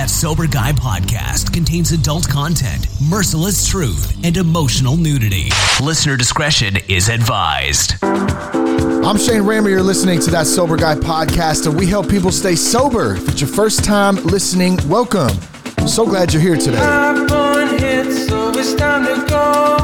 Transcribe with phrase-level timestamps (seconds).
[0.00, 5.50] That Sober Guy podcast contains adult content, merciless truth, and emotional nudity.
[5.78, 8.02] Listener discretion is advised.
[8.02, 9.68] I'm Shane Ramey.
[9.68, 13.16] You're listening to that Sober Guy podcast, and we help people stay sober.
[13.16, 15.36] If it's your first time listening, welcome.
[15.76, 16.80] I'm so glad you're here today.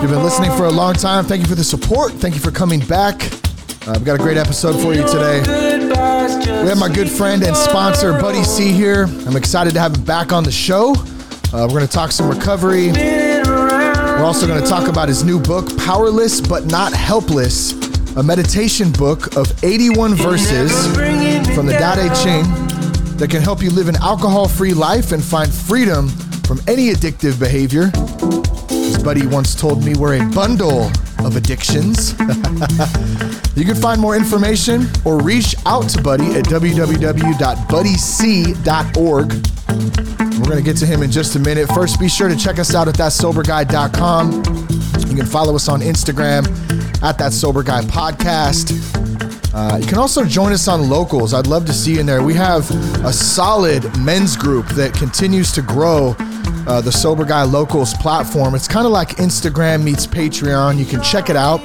[0.01, 1.27] You've been listening for a long time.
[1.27, 2.13] Thank you for the support.
[2.13, 3.21] Thank you for coming back.
[3.87, 5.41] Uh, I've got a great episode for you today.
[6.63, 9.05] We have my good friend and sponsor, Buddy C, here.
[9.05, 10.95] I'm excited to have him back on the show.
[11.53, 12.91] Uh, we're going to talk some recovery.
[12.91, 17.73] We're also going to talk about his new book, Powerless But Not Helpless,
[18.17, 20.73] a meditation book of 81 verses
[21.55, 22.43] from the Te Ching
[23.19, 26.09] that can help you live an alcohol free life and find freedom
[26.45, 27.93] from any addictive behavior.
[28.69, 30.91] His buddy once told me we're a bundle
[31.21, 32.15] of addictions.
[33.57, 39.33] you can find more information or reach out to Buddy at www.buddyc.org.
[40.39, 41.69] We're going to get to him in just a minute.
[41.69, 44.43] First, be sure to check us out at thatsoberguy.com.
[45.09, 46.47] You can follow us on Instagram
[47.03, 48.75] at That Sober Guy Podcast.
[49.55, 51.33] Uh, you can also join us on locals.
[51.33, 52.23] I'd love to see you in there.
[52.23, 52.71] We have
[53.05, 56.15] a solid men's group that continues to grow
[56.67, 58.55] uh, the Sober Guy Locals platform.
[58.55, 60.79] It's kind of like Instagram meets Patreon.
[60.79, 61.61] You can check it out,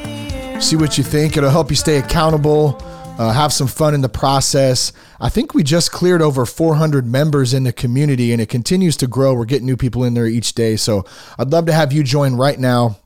[0.63, 1.37] see what you think.
[1.37, 2.77] It'll help you stay accountable,
[3.17, 4.93] uh, have some fun in the process.
[5.19, 9.07] I think we just cleared over 400 members in the community and it continues to
[9.07, 9.33] grow.
[9.33, 10.75] We're getting new people in there each day.
[10.75, 11.05] So
[11.39, 12.99] I'd love to have you join right now.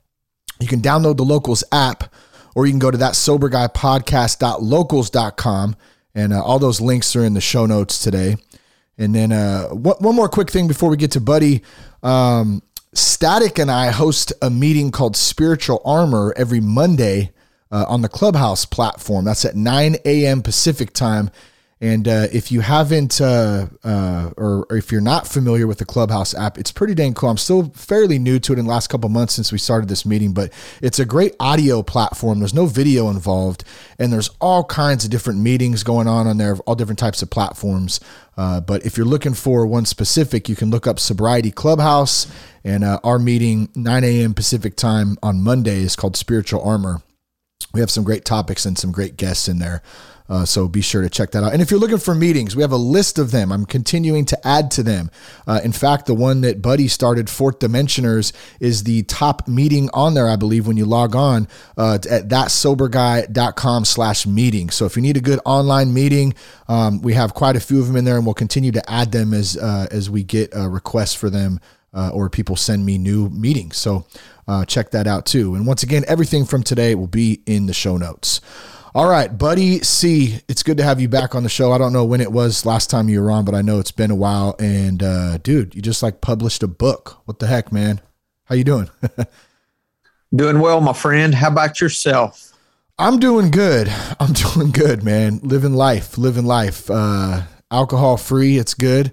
[0.59, 2.13] You can download the Locals app
[2.55, 5.75] or you can go to that soberguypodcast.locals.com
[6.13, 8.35] and uh, all those links are in the show notes today.
[8.97, 11.63] And then uh, one, more quick thing before we get to Buddy.
[12.03, 12.61] Um,
[12.93, 17.33] Static and I host a meeting called Spiritual Armor every Monday
[17.71, 19.25] uh, on the Clubhouse platform.
[19.25, 20.41] That's at 9 a.m.
[20.41, 21.31] Pacific time.
[21.81, 25.85] And uh, if you haven't, uh, uh, or, or, if you're not familiar with the
[25.85, 27.29] Clubhouse app, it's pretty dang cool.
[27.29, 30.05] I'm still fairly new to it in the last couple months since we started this
[30.05, 32.39] meeting, but it's a great audio platform.
[32.39, 33.65] There's no video involved,
[33.99, 37.29] and there's all kinds of different meetings going on on there, all different types of
[37.29, 37.99] platforms.
[38.37, 42.25] Uh, but if you're looking for one specific, you can look up Sobriety Clubhouse,
[42.63, 44.33] and uh, our meeting 9 a.m.
[44.33, 47.01] Pacific time on Monday is called Spiritual Armor.
[47.73, 49.81] We have some great topics and some great guests in there.
[50.27, 51.53] Uh, so be sure to check that out.
[51.53, 53.51] And if you're looking for meetings, we have a list of them.
[53.51, 55.11] I'm continuing to add to them.
[55.45, 60.15] Uh, in fact, the one that Buddy started, Fourth Dimensioners, is the top meeting on
[60.15, 64.71] there, I believe, when you log on uh, at thatsoberguy.com slash meeting.
[64.71, 66.33] So if you need a good online meeting,
[66.67, 69.11] um, we have quite a few of them in there, and we'll continue to add
[69.11, 71.59] them as uh, as we get uh, requests for them.
[71.93, 73.77] Uh, or people send me new meetings.
[73.77, 74.05] So
[74.47, 75.55] uh, check that out too.
[75.55, 78.41] And once again, everything from today will be in the show notes.
[78.95, 81.73] All right, Buddy C, it's good to have you back on the show.
[81.73, 83.91] I don't know when it was last time you were on, but I know it's
[83.91, 84.55] been a while.
[84.57, 87.21] And uh, dude, you just like published a book.
[87.25, 87.99] What the heck, man?
[88.45, 88.89] How you doing?
[90.35, 91.35] doing well, my friend.
[91.35, 92.53] How about yourself?
[92.97, 93.91] I'm doing good.
[94.17, 95.39] I'm doing good, man.
[95.43, 96.89] Living life, living life.
[96.89, 98.57] Uh, alcohol free.
[98.57, 99.11] It's good.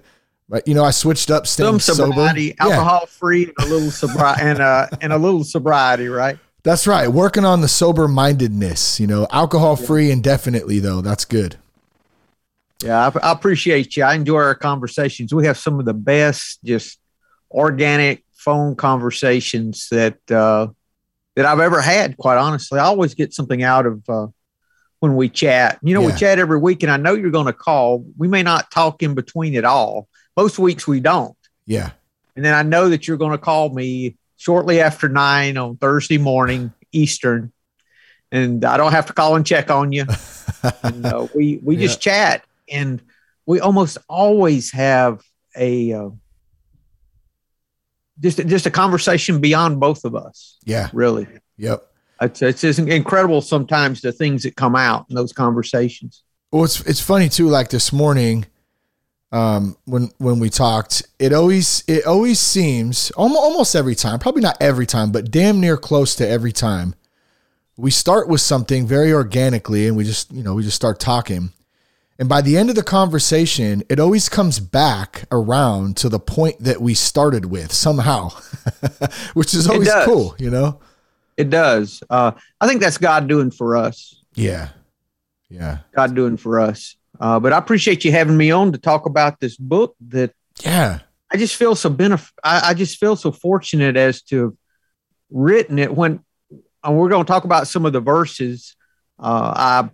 [0.53, 2.73] But you know, I switched up staying Some sobriety, sober.
[2.73, 3.07] alcohol yeah.
[3.07, 6.37] free, and a little sobriety, and uh, and a little sobriety, right?
[6.61, 7.07] That's right.
[7.07, 11.01] Working on the sober mindedness, you know, alcohol free indefinitely, though.
[11.01, 11.55] That's good.
[12.83, 14.03] Yeah, I, I, appreciate you.
[14.03, 15.33] I enjoy our conversations.
[15.33, 16.99] We have some of the best, just
[17.49, 20.67] organic phone conversations that uh,
[21.35, 22.15] that I've ever had.
[22.15, 24.27] Quite honestly, I always get something out of uh,
[24.99, 25.79] when we chat.
[25.81, 26.13] You know, yeah.
[26.13, 28.05] we chat every week, and I know you're going to call.
[28.19, 30.07] We may not talk in between at all.
[30.35, 31.37] Most weeks we don't.
[31.65, 31.91] Yeah.
[32.35, 36.17] And then I know that you're going to call me shortly after nine on Thursday
[36.17, 37.51] morning Eastern,
[38.31, 40.05] and I don't have to call and check on you.
[40.83, 41.81] and, uh, we we yeah.
[41.81, 43.01] just chat, and
[43.45, 45.21] we almost always have
[45.55, 46.09] a uh,
[48.19, 50.57] just just a conversation beyond both of us.
[50.65, 51.27] Yeah, really.
[51.57, 51.87] Yep.
[52.21, 56.23] It's, it's just incredible sometimes the things that come out in those conversations.
[56.51, 57.47] Well, it's it's funny too.
[57.47, 58.45] Like this morning,
[59.33, 64.57] um, when when we talked, it always it always seems almost every time, probably not
[64.61, 66.93] every time, but damn near close to every time.
[67.75, 71.51] We start with something very organically, and we just you know we just start talking,
[72.19, 76.59] and by the end of the conversation, it always comes back around to the point
[76.59, 78.29] that we started with somehow,
[79.33, 80.79] which is always cool, you know.
[81.37, 82.03] It does.
[82.07, 84.21] Uh, I think that's God doing for us.
[84.35, 84.69] Yeah,
[85.49, 85.79] yeah.
[85.95, 86.97] God doing for us.
[87.23, 90.99] Uh, but I appreciate you having me on to talk about this book that yeah
[91.31, 94.53] I just feel so benef- I, I just feel so fortunate as to have
[95.29, 96.19] written it when
[96.83, 98.75] and we're going to talk about some of the verses.
[99.17, 99.89] Uh, I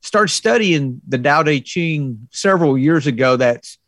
[0.00, 3.36] started studying the Tao Te Ching several years ago.
[3.36, 3.78] That's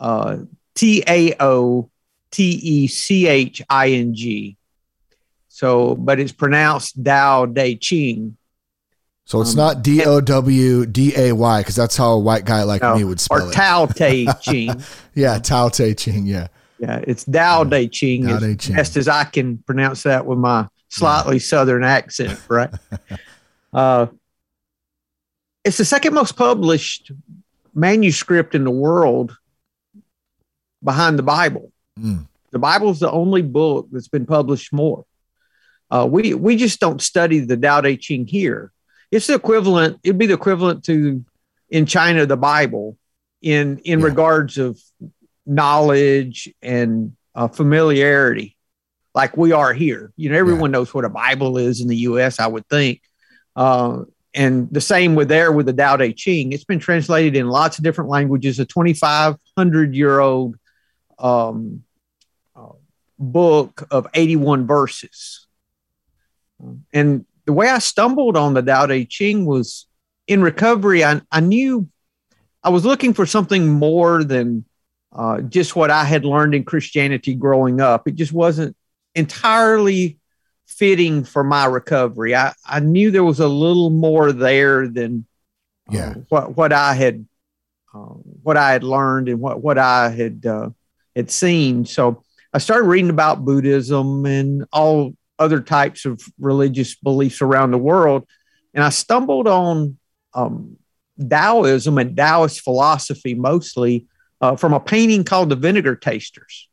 [0.00, 0.38] uh,
[0.74, 1.90] T A O
[2.32, 4.56] T E C H I N G.
[5.46, 8.36] So, but it's pronounced Dao De Ching.
[9.24, 12.44] So it's um, not D O W D A Y because that's how a white
[12.44, 13.48] guy like no, me would spell or it.
[13.48, 14.82] Or Tao Te Ching.
[15.14, 16.26] yeah, Tao Te Ching.
[16.26, 16.48] Yeah.
[16.82, 18.24] Yeah, it's Dao De Ching.
[18.24, 18.74] Dao De Ching.
[18.74, 21.42] Best as I can pronounce that with my slightly yeah.
[21.42, 22.70] southern accent, right?
[23.72, 24.06] uh,
[25.64, 27.12] it's the second most published
[27.72, 29.36] manuscript in the world
[30.82, 31.70] behind the Bible.
[31.98, 32.26] Mm.
[32.50, 35.04] The Bible is the only book that's been published more.
[35.88, 38.72] Uh, we we just don't study the Tao Te Ching here.
[39.12, 40.00] It's the equivalent.
[40.02, 41.22] It'd be the equivalent to
[41.68, 42.96] in China the Bible
[43.42, 44.06] in in yeah.
[44.06, 44.80] regards of
[45.44, 48.56] knowledge and uh, familiarity,
[49.14, 50.12] like we are here.
[50.16, 50.78] You know, everyone yeah.
[50.78, 52.40] knows what a Bible is in the U.S.
[52.40, 53.02] I would think,
[53.54, 56.52] uh, and the same with there with the Tao Te Ching.
[56.52, 58.58] It's been translated in lots of different languages.
[58.60, 60.56] A 2,500 year old
[61.18, 61.84] um,
[62.56, 62.72] uh,
[63.18, 65.46] book of 81 verses,
[66.94, 69.86] and the way I stumbled on the Tao Te Ching was
[70.26, 71.04] in recovery.
[71.04, 71.88] I, I knew
[72.62, 74.64] I was looking for something more than
[75.12, 78.06] uh, just what I had learned in Christianity growing up.
[78.06, 78.76] It just wasn't
[79.14, 80.18] entirely
[80.66, 82.34] fitting for my recovery.
[82.34, 85.26] I, I knew there was a little more there than
[85.88, 86.14] uh, yeah.
[86.28, 87.26] what what I had
[87.92, 87.98] uh,
[88.42, 90.70] what I had learned and what what I had uh,
[91.14, 91.84] had seen.
[91.84, 92.22] So
[92.54, 98.26] I started reading about Buddhism and all other types of religious beliefs around the world,
[98.74, 99.98] and I stumbled on
[100.34, 100.76] um,
[101.18, 104.06] Taoism and Taoist philosophy mostly
[104.40, 106.68] uh, from a painting called The Vinegar Tasters.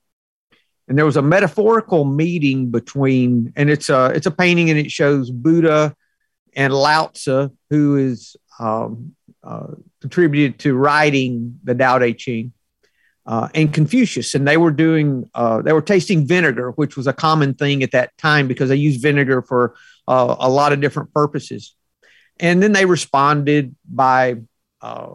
[0.88, 4.91] And there was a metaphorical meeting between, and it's a it's a painting, and it
[4.91, 5.95] shows Buddha
[6.56, 9.67] and Lao Tzu, who is um, uh,
[10.01, 12.53] contributed to writing the Tao Te Ching,
[13.30, 17.14] uh, and Confucius, and they were doing uh, they were tasting vinegar, which was a
[17.14, 19.76] common thing at that time because they used vinegar for
[20.08, 21.76] uh, a lot of different purposes.
[22.40, 24.38] And then they responded by
[24.81, 25.12] uh,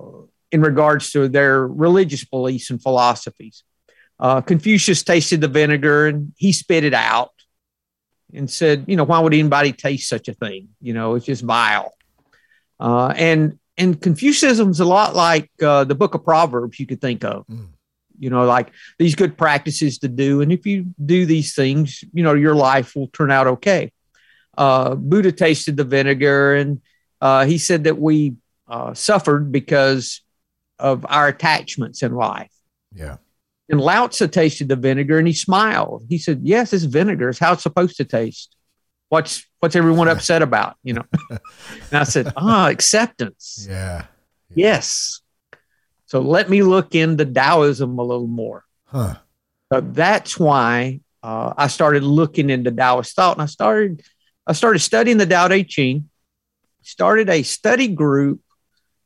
[0.52, 3.64] in regards to their religious beliefs and philosophies.
[4.20, 7.32] Uh, Confucius tasted the vinegar and he spit it out
[8.32, 10.68] and said, you know, why would anybody taste such a thing?
[10.80, 11.92] You know, it's just vile.
[12.78, 16.78] Uh, and and Confucianism's a lot like the Book of Proverbs.
[16.78, 17.70] You could think of, mm.
[18.18, 22.22] You know, like these good practices to do, and if you do these things, you
[22.22, 23.92] know, your life will turn out okay.
[24.56, 26.80] Uh, Buddha tasted the vinegar, and
[27.20, 28.34] uh, he said that we
[28.68, 30.22] uh, suffered because
[30.78, 32.52] of our attachments in life.
[32.94, 33.16] Yeah.
[33.68, 36.04] And Lao Tzu tasted the vinegar and he smiled.
[36.08, 37.30] He said, Yes, it's vinegar.
[37.30, 38.54] It's how it's supposed to taste.
[39.08, 40.76] What's what's everyone upset about?
[40.82, 41.04] You know.
[41.30, 41.40] and
[41.92, 43.66] I said, Ah, oh, acceptance.
[43.68, 44.04] Yeah.
[44.54, 45.20] Yes.
[46.14, 48.64] So let me look into Taoism a little more.
[48.84, 49.16] Huh.
[49.72, 54.00] So that's why uh, I started looking into Taoist thought, and I started
[54.46, 56.08] I started studying the Tao Te Ching.
[56.82, 58.40] Started a study group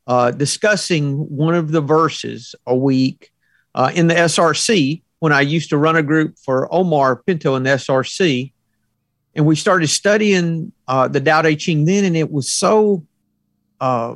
[0.05, 3.31] uh, discussing one of the verses a week
[3.73, 7.63] uh, in the SRC when I used to run a group for Omar Pinto in
[7.63, 8.53] the SRC.
[9.33, 13.03] And we started studying uh, the Tao Te Ching then, and it was so,
[13.81, 14.13] uh,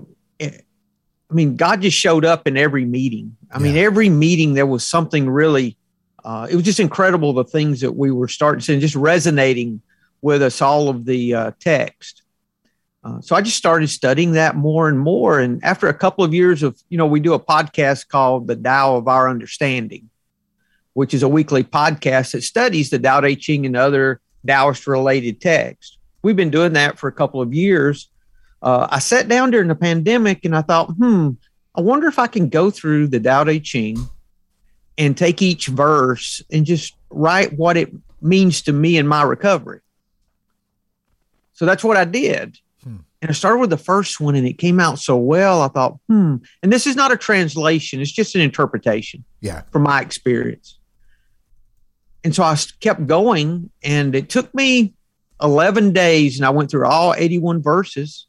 [1.34, 3.36] I mean, God just showed up in every meeting.
[3.52, 3.64] I yeah.
[3.64, 5.76] mean, every meeting there was something really,
[6.24, 9.82] uh, it was just incredible the things that we were starting seeing, just resonating
[10.22, 12.22] with us, all of the uh, text.
[13.04, 15.40] Uh, so I just started studying that more and more.
[15.40, 18.56] And after a couple of years of, you know, we do a podcast called The
[18.56, 20.12] Tao of Our Understanding,
[20.94, 25.42] which is a weekly podcast that studies the Tao Te Ching and other Taoist related
[25.42, 25.98] texts.
[26.22, 28.08] We've been doing that for a couple of years.
[28.64, 31.32] Uh, I sat down during the pandemic and I thought, hmm,
[31.76, 33.98] I wonder if I can go through the Tao Te Ching
[34.98, 37.92] and take each verse and just write what it
[38.22, 39.82] means to me in my recovery.
[41.52, 42.58] So that's what I did.
[43.24, 45.62] And I started with the first one and it came out so well.
[45.62, 46.36] I thought, hmm.
[46.62, 49.24] And this is not a translation, it's just an interpretation.
[49.40, 49.62] Yeah.
[49.72, 50.78] From my experience.
[52.26, 54.94] And so I kept going and it took me
[55.42, 58.28] 11 days and I went through all 81 verses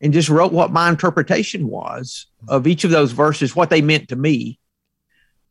[0.00, 4.08] and just wrote what my interpretation was of each of those verses, what they meant
[4.08, 4.58] to me.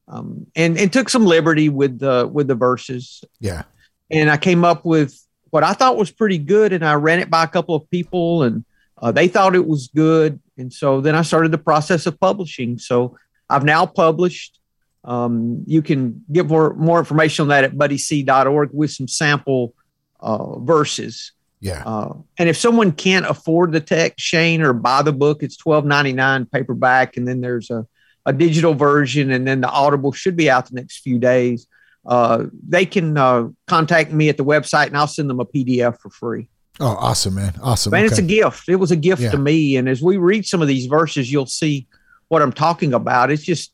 [0.08, 3.24] Um, and, and took some liberty with the with the verses.
[3.40, 3.64] Yeah.
[4.12, 7.30] And I came up with what I thought was pretty good, and I ran it
[7.32, 8.64] by a couple of people, and
[9.02, 10.40] uh, they thought it was good.
[10.58, 12.78] And so then I started the process of publishing.
[12.78, 13.18] So
[13.50, 14.60] I've now published.
[15.04, 19.74] Um, you can get more, more information on that at buddyc.org with some sample
[20.20, 21.32] uh, verses.
[21.66, 21.84] Yeah.
[21.84, 25.84] Uh, and if someone can't afford the text, Shane, or buy the book, it's twelve
[25.84, 27.88] ninety nine paperback, and then there's a
[28.28, 31.68] a digital version, and then the Audible should be out the next few days.
[32.06, 36.00] Uh, they can uh, contact me at the website, and I'll send them a PDF
[36.00, 36.48] for free.
[36.80, 37.56] Oh, awesome, man!
[37.64, 37.92] Awesome.
[37.92, 38.12] Man, okay.
[38.12, 38.70] it's a gift.
[38.70, 39.32] It was a gift yeah.
[39.32, 41.88] to me, and as we read some of these verses, you'll see
[42.28, 43.32] what I'm talking about.
[43.32, 43.74] It's just,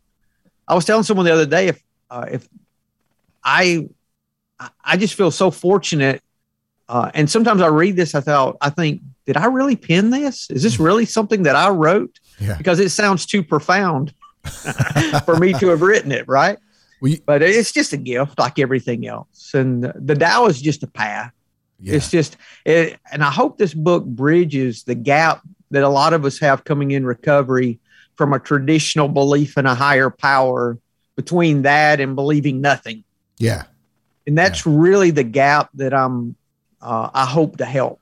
[0.66, 2.48] I was telling someone the other day if uh, if
[3.44, 3.90] I
[4.82, 6.22] I just feel so fortunate.
[6.92, 10.50] Uh, and sometimes I read this, I thought, I think, did I really pen this?
[10.50, 12.20] Is this really something that I wrote?
[12.38, 12.58] Yeah.
[12.58, 14.14] Because it sounds too profound
[15.26, 16.58] for me to have written it, right?
[17.02, 19.54] Well, you, but it's just a gift, like everything else.
[19.54, 21.32] And the Tao is just a path.
[21.80, 21.94] Yeah.
[21.96, 26.26] It's just, it, and I hope this book bridges the gap that a lot of
[26.26, 27.80] us have coming in recovery
[28.18, 30.78] from a traditional belief in a higher power
[31.16, 33.06] between that and believing nothing.
[33.38, 33.64] Yeah.
[34.28, 34.74] And that's yeah.
[34.76, 36.36] really the gap that I'm,
[36.82, 38.00] uh, I hope to help.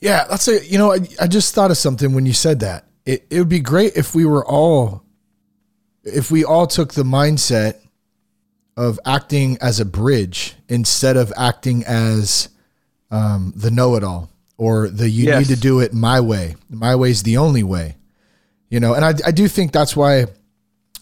[0.00, 2.86] Yeah, that's a, you know, I, I just thought of something when you said that.
[3.06, 5.02] It, it would be great if we were all,
[6.02, 7.76] if we all took the mindset
[8.76, 12.48] of acting as a bridge instead of acting as
[13.10, 15.48] um, the know it all or the you yes.
[15.48, 16.56] need to do it my way.
[16.68, 17.96] My way is the only way,
[18.68, 20.26] you know, and I, I do think that's why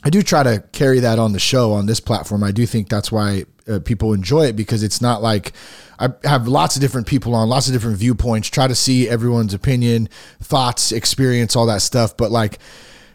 [0.04, 2.42] I do try to carry that on the show on this platform.
[2.42, 5.52] I do think that's why uh, people enjoy it because it's not like
[5.98, 9.54] I have lots of different people on, lots of different viewpoints, try to see everyone's
[9.54, 10.08] opinion,
[10.40, 12.16] thoughts, experience, all that stuff.
[12.16, 12.58] But like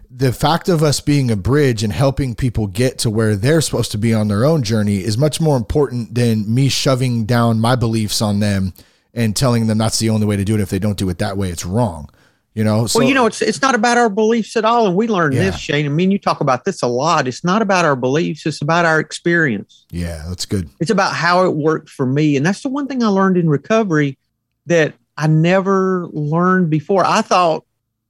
[0.10, 3.91] the fact of us being a bridge and helping people get to where they're supposed
[3.91, 7.75] to be on their own journey is much more important than me shoving down my
[7.75, 8.74] beliefs on them
[9.13, 10.62] and telling them that's the only way to do it.
[10.62, 12.10] If they don't do it that way, it's wrong.
[12.58, 14.96] You know, so, well, you know, it's it's not about our beliefs at all, and
[14.96, 15.44] we learned yeah.
[15.44, 15.86] this, Shane.
[15.86, 17.28] I mean, you talk about this a lot.
[17.28, 19.86] It's not about our beliefs; it's about our experience.
[19.92, 20.68] Yeah, that's good.
[20.80, 23.48] It's about how it worked for me, and that's the one thing I learned in
[23.48, 24.18] recovery
[24.66, 27.06] that I never learned before.
[27.06, 27.64] I thought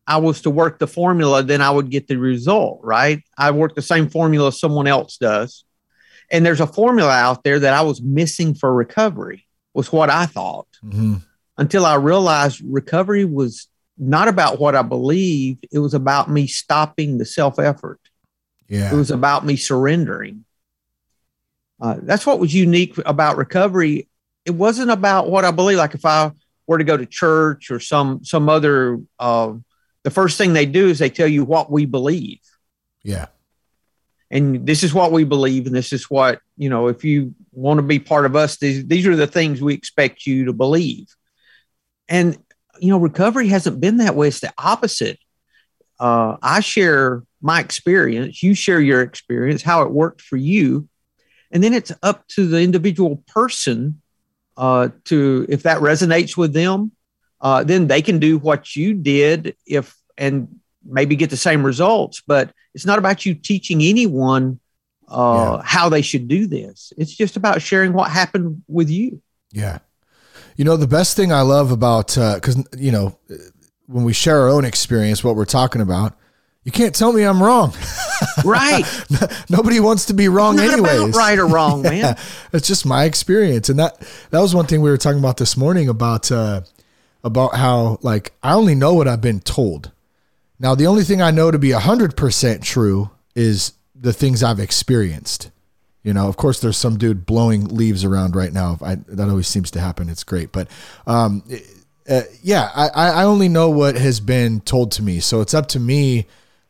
[0.07, 2.79] I was to work the formula, then I would get the result.
[2.83, 3.25] Right?
[3.37, 5.65] I work the same formula someone else does,
[6.31, 9.45] and there's a formula out there that I was missing for recovery.
[9.73, 11.15] Was what I thought mm-hmm.
[11.57, 15.67] until I realized recovery was not about what I believed.
[15.71, 17.99] It was about me stopping the self effort.
[18.67, 18.93] Yeah.
[18.93, 20.45] It was about me surrendering.
[21.79, 24.09] Uh, that's what was unique about recovery.
[24.45, 25.77] It wasn't about what I believe.
[25.77, 26.31] Like if I
[26.65, 29.53] were to go to church or some some other, uh,
[30.03, 32.39] the first thing they do is they tell you what we believe.
[33.03, 33.27] Yeah.
[34.29, 36.87] And this is what we believe, and this is what you know.
[36.87, 40.25] If you want to be part of us, these these are the things we expect
[40.25, 41.07] you to believe.
[42.09, 42.37] And
[42.79, 44.27] you know, recovery hasn't been that way.
[44.27, 45.19] It's the opposite.
[45.99, 50.87] Uh, I share my experience, you share your experience, how it worked for you.
[51.51, 54.01] And then it's up to the individual person
[54.57, 56.91] uh, to, if that resonates with them,
[57.39, 62.21] uh, then they can do what you did if, and maybe get the same results.
[62.25, 64.59] But it's not about you teaching anyone
[65.07, 65.61] uh, yeah.
[65.63, 66.91] how they should do this.
[66.97, 69.21] It's just about sharing what happened with you.
[69.51, 69.79] Yeah.
[70.57, 73.17] You know, the best thing I love about, because, uh, you know,
[73.85, 76.17] when we share our own experience, what we're talking about,
[76.63, 77.73] you can't tell me I'm wrong.
[78.43, 78.83] Right.
[79.49, 81.15] Nobody wants to be wrong anyways.
[81.15, 81.89] right or wrong, yeah.
[81.89, 82.17] man.
[82.51, 83.69] It's just my experience.
[83.69, 83.99] And that
[84.31, 86.61] that was one thing we were talking about this morning about uh
[87.23, 89.91] about how like I only know what I've been told.
[90.59, 95.51] Now the only thing I know to be 100% true is the things I've experienced.
[96.07, 98.77] You know, of course, there's some dude blowing leaves around right now.
[98.81, 100.07] I, that always seems to happen.
[100.07, 100.69] It's great, but
[101.05, 101.43] um,
[102.09, 105.67] uh, yeah, I, I only know what has been told to me, so it's up
[105.67, 106.25] to me.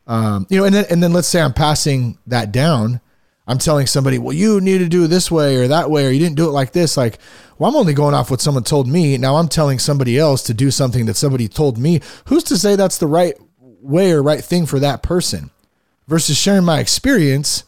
[0.08, 3.00] Um, you know, and then and then let's say I'm passing that down.
[3.46, 6.10] I'm telling somebody, well, you need to do it this way or that way, or
[6.10, 6.98] you didn't do it like this.
[6.98, 7.20] Like,
[7.60, 9.20] well, I'm only going off what someone told me.
[9.20, 12.02] Now I'm telling somebody else to do something that somebody told me.
[12.26, 15.52] Who's to say that's the right way or right thing for that person?
[16.08, 17.66] Versus sharing my experience,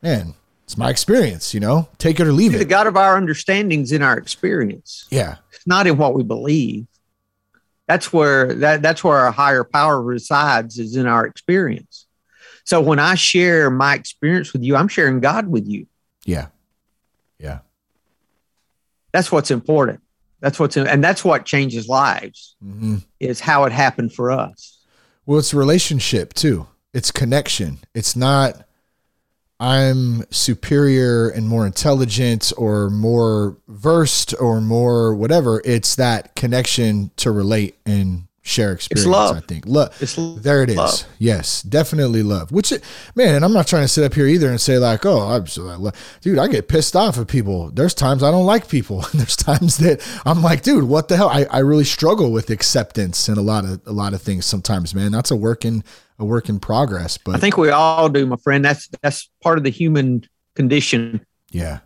[0.00, 0.34] man,
[0.72, 2.60] it's my experience, you know, take it or leave See, it.
[2.60, 5.06] The God of our understandings in our experience.
[5.10, 5.36] Yeah.
[5.52, 6.86] It's not in what we believe.
[7.86, 12.06] That's where that that's where our higher power resides is in our experience.
[12.64, 15.88] So when I share my experience with you, I'm sharing God with you.
[16.24, 16.46] Yeah.
[17.38, 17.58] Yeah.
[19.12, 20.00] That's what's important.
[20.40, 22.96] That's what's in, and that's what changes lives mm-hmm.
[23.20, 24.78] is how it happened for us.
[25.26, 26.66] Well, it's relationship too.
[26.94, 27.80] It's connection.
[27.94, 28.66] It's not
[29.62, 35.62] I'm superior and more intelligent or more versed or more whatever.
[35.64, 39.06] It's that connection to relate and share experience.
[39.06, 39.36] It's love.
[39.36, 39.96] I think love.
[40.02, 40.64] It's there.
[40.64, 40.76] It is.
[40.76, 41.04] Love.
[41.20, 42.50] Yes, definitely love.
[42.50, 42.72] Which,
[43.14, 45.46] man, and I'm not trying to sit up here either and say like, oh, I'm
[45.46, 46.18] so love.
[46.22, 46.40] dude.
[46.40, 47.70] I get pissed off at people.
[47.70, 49.04] There's times I don't like people.
[49.12, 51.28] And there's times that I'm like, dude, what the hell?
[51.28, 54.92] I, I really struggle with acceptance and a lot of a lot of things sometimes,
[54.92, 55.12] man.
[55.12, 55.84] That's a work in
[56.22, 57.18] a work in progress.
[57.18, 58.64] But I think we all do, my friend.
[58.64, 60.24] That's that's part of the human
[60.54, 61.26] condition.
[61.50, 61.80] yeah,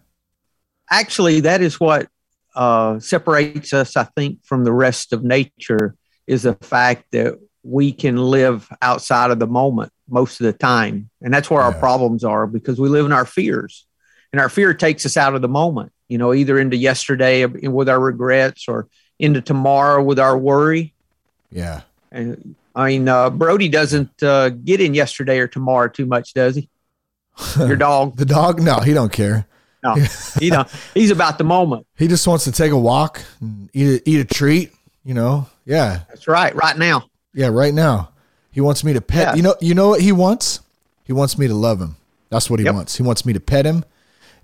[0.90, 2.06] Actually, that is what
[2.54, 7.92] uh, separates us, I think, from the rest of nature is the fact that we
[7.92, 11.66] can live outside of the moment most of the time, and that's where Yeah.
[11.66, 13.86] our problems are because we live in our fears,
[14.32, 15.92] and our fear takes us out of the moment.
[16.08, 18.86] You know, either into yesterday with our regrets or
[19.18, 20.94] into tomorrow with our worry.
[21.50, 21.80] yeah.
[22.12, 26.56] And I mean, uh, Brody doesn't uh, get in yesterday or tomorrow too much, does
[26.56, 26.68] he?
[27.58, 28.16] Your dog?
[28.16, 28.60] The dog?
[28.60, 29.46] No, he don't care.
[29.82, 29.94] No,
[30.38, 30.68] he don't.
[30.94, 31.86] He's about the moment.
[31.96, 34.72] He just wants to take a walk, and eat a, eat a treat.
[35.04, 36.52] You know, yeah, That's right.
[36.56, 37.04] Right now.
[37.32, 37.46] yeah.
[37.48, 38.10] Right now,
[38.50, 39.28] he wants me to pet.
[39.28, 39.34] Yeah.
[39.36, 40.60] You know, you know what he wants?
[41.04, 41.96] He wants me to love him.
[42.30, 42.74] That's what he Yep.
[42.74, 42.96] wants.
[42.96, 43.84] He wants me to pet him.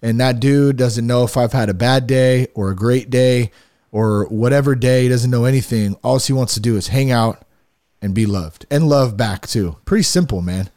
[0.02, 3.50] And that dude doesn't know if I've had a bad day or a great day
[3.90, 5.02] or whatever day.
[5.04, 5.96] He doesn't know anything.
[6.04, 7.44] All he wants to do is hang out
[8.02, 9.76] and be loved and love back too.
[9.86, 10.68] Pretty simple, man.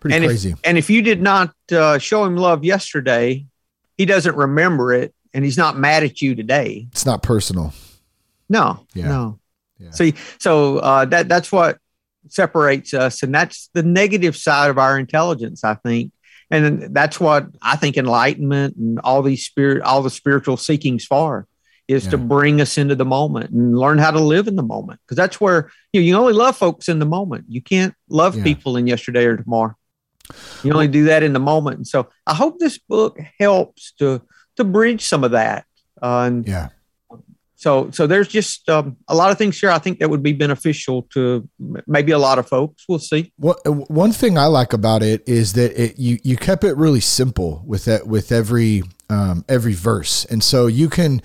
[0.00, 0.50] Pretty and crazy.
[0.52, 3.46] If, and if you did not uh, show him love yesterday,
[3.98, 6.88] he doesn't remember it, and he's not mad at you today.
[6.90, 7.72] it's not personal.
[8.48, 9.08] No, Yeah.
[9.08, 9.38] no.
[9.78, 9.90] Yeah.
[9.92, 11.78] See, so uh, that that's what
[12.28, 16.12] separates us, and that's the negative side of our intelligence, I think.
[16.50, 21.46] And that's what I think enlightenment and all these spirit, all the spiritual seekings for
[21.90, 25.00] is to bring us into the moment and learn how to live in the moment.
[25.04, 27.44] Because that's where you know, you only love folks in the moment.
[27.48, 28.44] You can't love Yeah.
[28.44, 29.74] people in yesterday or tomorrow.
[30.62, 31.76] You only do that in the moment.
[31.78, 34.22] And so I hope this book helps to
[34.56, 35.64] to bridge some of that.
[36.02, 36.68] Uh, and Yeah.
[37.56, 40.32] so so there's just um, a lot of things here I think that would be
[40.32, 41.48] beneficial to
[41.86, 42.84] maybe a lot of folks.
[42.88, 43.32] We'll see.
[43.36, 43.58] What
[43.90, 47.62] one thing I like about it is that it you you kept it really simple
[47.66, 51.20] with that with every um, every verse, and so you can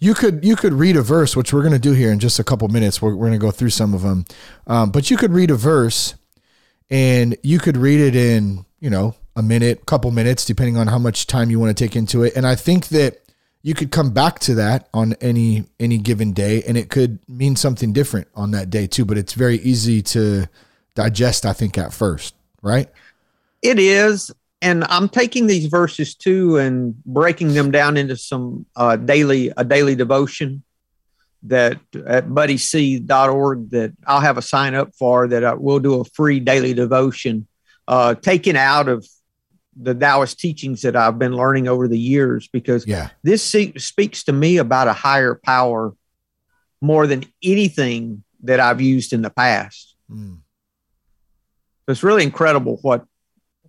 [0.00, 2.38] you could you could read a verse, which we're going to do here in just
[2.38, 3.00] a couple minutes.
[3.00, 4.24] We're, we're going to go through some of them,
[4.66, 6.14] um, but you could read a verse,
[6.88, 10.98] and you could read it in you know a minute, couple minutes, depending on how
[10.98, 12.34] much time you want to take into it.
[12.34, 13.20] And I think that
[13.62, 17.54] you could come back to that on any any given day, and it could mean
[17.54, 19.04] something different on that day too.
[19.04, 20.46] But it's very easy to
[20.94, 22.88] digest, I think, at first, right?
[23.62, 28.96] It is, and I'm taking these verses too and breaking them down into some uh,
[28.96, 30.62] daily a daily devotion
[31.44, 36.04] that at buddyc.org that I'll have a sign up for that I will do a
[36.04, 37.46] free daily devotion,
[37.88, 39.06] uh, taken out of
[39.74, 44.24] the Taoist teachings that I've been learning over the years because Yeah, this se- speaks
[44.24, 45.94] to me about a higher power
[46.82, 49.94] more than anything that I've used in the past.
[50.10, 50.38] Mm.
[51.88, 53.04] It's really incredible what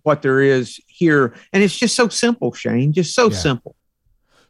[0.02, 2.92] what there is here, and it's just so simple, Shane.
[2.92, 3.36] Just so Yeah.
[3.36, 3.76] simple.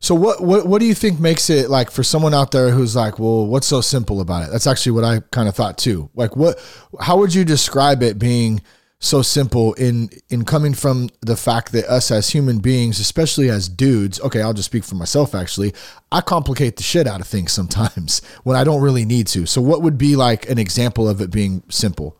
[0.00, 2.96] So what what what do you think makes it like for someone out there who's
[2.96, 4.50] like, well, what's so simple about it?
[4.50, 6.10] That's actually what I kind of thought too.
[6.14, 6.58] Like, what?
[7.00, 8.60] How would you describe it being
[8.98, 13.68] so simple in in coming from the fact that us as human beings, especially as
[13.68, 15.34] dudes, okay, I'll just speak for myself.
[15.36, 15.72] Actually,
[16.10, 19.46] I complicate the shit out of things sometimes when I don't really need to.
[19.46, 22.16] So, what would be like an example of it being simple?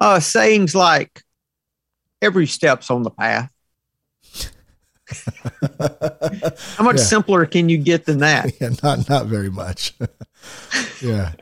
[0.00, 1.22] Uh, sayings like
[2.26, 3.50] "every step's on the path."
[6.76, 7.02] How much Yeah.
[7.04, 8.52] simpler can you get than that?
[8.60, 9.94] yeah, not not very much.
[11.02, 11.32] yeah,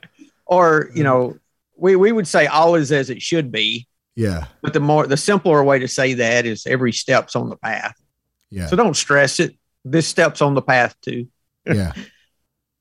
[0.47, 1.39] Or you know,
[1.77, 5.17] we we would say all is as it should be, yeah, but the more the
[5.17, 7.95] simpler way to say that is every step's on the path.
[8.51, 9.57] yeah, So don't stress it.
[9.85, 11.29] This step's on the path too.
[11.67, 11.93] yeah.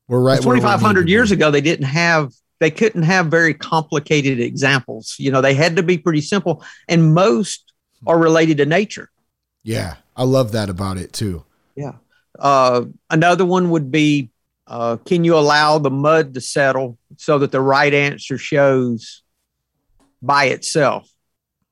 [0.06, 0.40] We're right.
[0.42, 5.16] Twenty five hundred years ago, they didn't have they couldn't have very complicated examples.
[5.18, 7.63] You know, they had to be pretty simple, and most
[8.06, 9.10] are related to nature.
[9.62, 11.44] Yeah, I love that about it too.
[11.74, 11.94] Yeah.
[12.38, 14.30] Uh, another one would be,
[14.66, 19.22] uh, can you allow the mud to settle so that the right answer shows
[20.20, 21.08] by itself?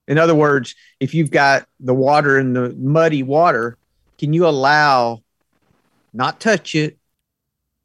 [0.09, 3.77] In other words, if you've got the water in the muddy water,
[4.19, 5.23] can you allow,
[6.13, 6.99] not touch it,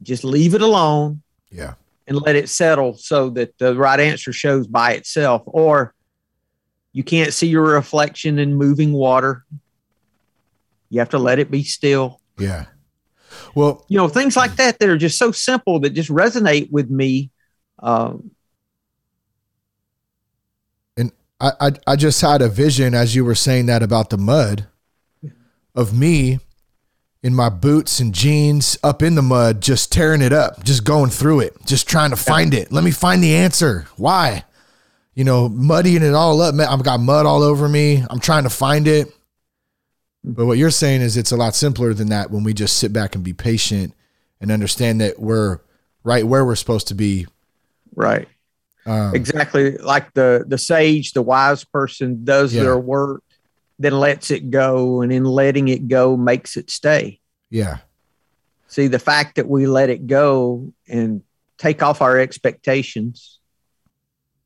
[0.04, 1.74] just leave it alone Yeah,
[2.08, 5.44] and let it settle so that the right answer shows by itself?
[5.46, 5.94] Or
[6.98, 9.46] you can't see your reflection in moving water.
[10.90, 12.66] You have to let it be still yeah.
[13.54, 16.90] Well, you know things like that that are just so simple that just resonate with
[16.90, 17.30] me
[17.80, 18.32] um,
[21.40, 24.68] I, I I just had a vision as you were saying that about the mud
[25.76, 26.40] of me
[27.22, 31.12] in my boots and jeans up in the mud, just tearing it up, just going
[31.12, 32.72] through it, just trying to find it.
[32.72, 33.86] Let me find the answer.
[33.98, 34.46] Why?
[35.18, 36.54] You know, muddying it all up.
[36.54, 38.04] I've got mud all over me.
[38.08, 39.12] I'm trying to find it.
[40.24, 42.94] But what you're saying is it's a lot simpler than that when we just sit
[42.94, 43.96] back and be patient
[44.40, 45.58] and understand that we're
[46.04, 47.26] right where we're supposed to be
[47.96, 48.28] right
[48.86, 52.64] Um, exactly like the the sage, the wise person does Yeah.
[52.64, 53.24] their work,
[53.80, 57.20] then lets it go, and in letting it go makes it stay.
[57.50, 57.78] yeah.
[58.68, 61.24] See, the fact that we let it go and
[61.58, 63.40] take off our expectations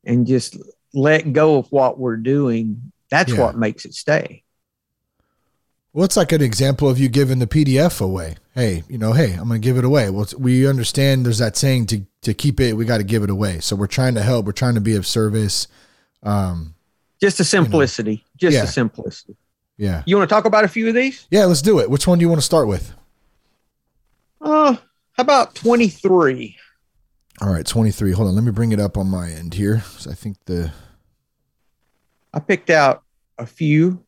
[0.04, 0.56] and just
[0.94, 3.40] let go of what we're doing, that's Yeah.
[3.40, 4.42] what makes it stay.
[5.92, 8.36] What's like an example of you giving the PDF away?
[8.54, 10.08] Hey, you know, hey, I'm going to give it away.
[10.08, 13.30] Well, we understand there's that saying to to keep it, we got to give it
[13.30, 13.58] away.
[13.60, 14.46] So we're trying to help.
[14.46, 15.66] We're trying to be of service.
[16.22, 16.74] Um,
[17.20, 18.24] Just a simplicity.
[18.36, 18.62] Just Yeah.
[18.62, 19.36] a simplicity.
[19.76, 21.26] yeah, You want to talk about a few of these?
[21.30, 21.44] yeah.
[21.46, 21.90] Let's do it.
[21.90, 22.92] Which one do you want to start with?
[24.40, 24.74] Uh,
[25.12, 26.56] how about 23?
[27.40, 28.12] All right, 23.
[28.12, 29.80] Hold on, let me bring it up on my end here.
[29.98, 30.72] So I think the
[32.34, 33.02] I picked out
[33.38, 34.04] a few.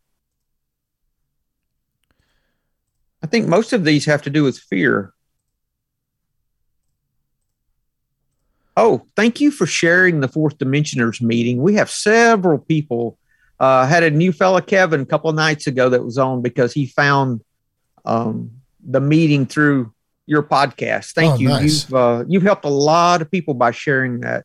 [3.23, 5.15] I think most of these have to do with fear.
[8.77, 11.63] Oh, thank you for sharing the Fourth Dimensioners meeting.
[11.63, 13.19] We have several people.
[13.61, 16.87] Uh, had a new fella, Kevin, a couple nights ago that was on because he
[16.87, 17.41] found
[18.05, 18.51] um,
[18.85, 19.94] the meeting through
[20.27, 21.13] your podcast.
[21.13, 21.49] Thank Oh, you.
[21.49, 21.85] nice.
[21.85, 24.45] You've uh, you've helped a lot of people by sharing that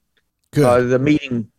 [0.52, 0.66] good.
[0.66, 1.50] uh, the meeting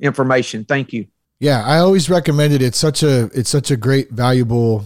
[0.00, 0.64] information.
[0.64, 1.06] Thank you.
[1.38, 2.62] Yeah, I always recommend it.
[2.62, 4.84] It's such a it's such a great valuable,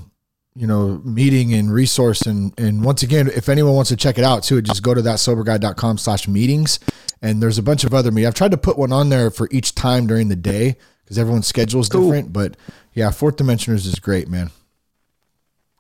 [0.55, 2.23] you know, meeting and resource.
[2.23, 5.03] And and once again, if anyone wants to check it out too, just go to
[5.03, 6.79] that soberguy.com slash meetings.
[7.23, 8.27] And there's a bunch of other me.
[8.27, 11.47] I've tried to put one on there for each time during the day because everyone's
[11.47, 12.03] schedule is Cool.
[12.03, 12.33] different.
[12.33, 12.57] But
[12.93, 14.51] yeah, fourth dimensioners is great, man.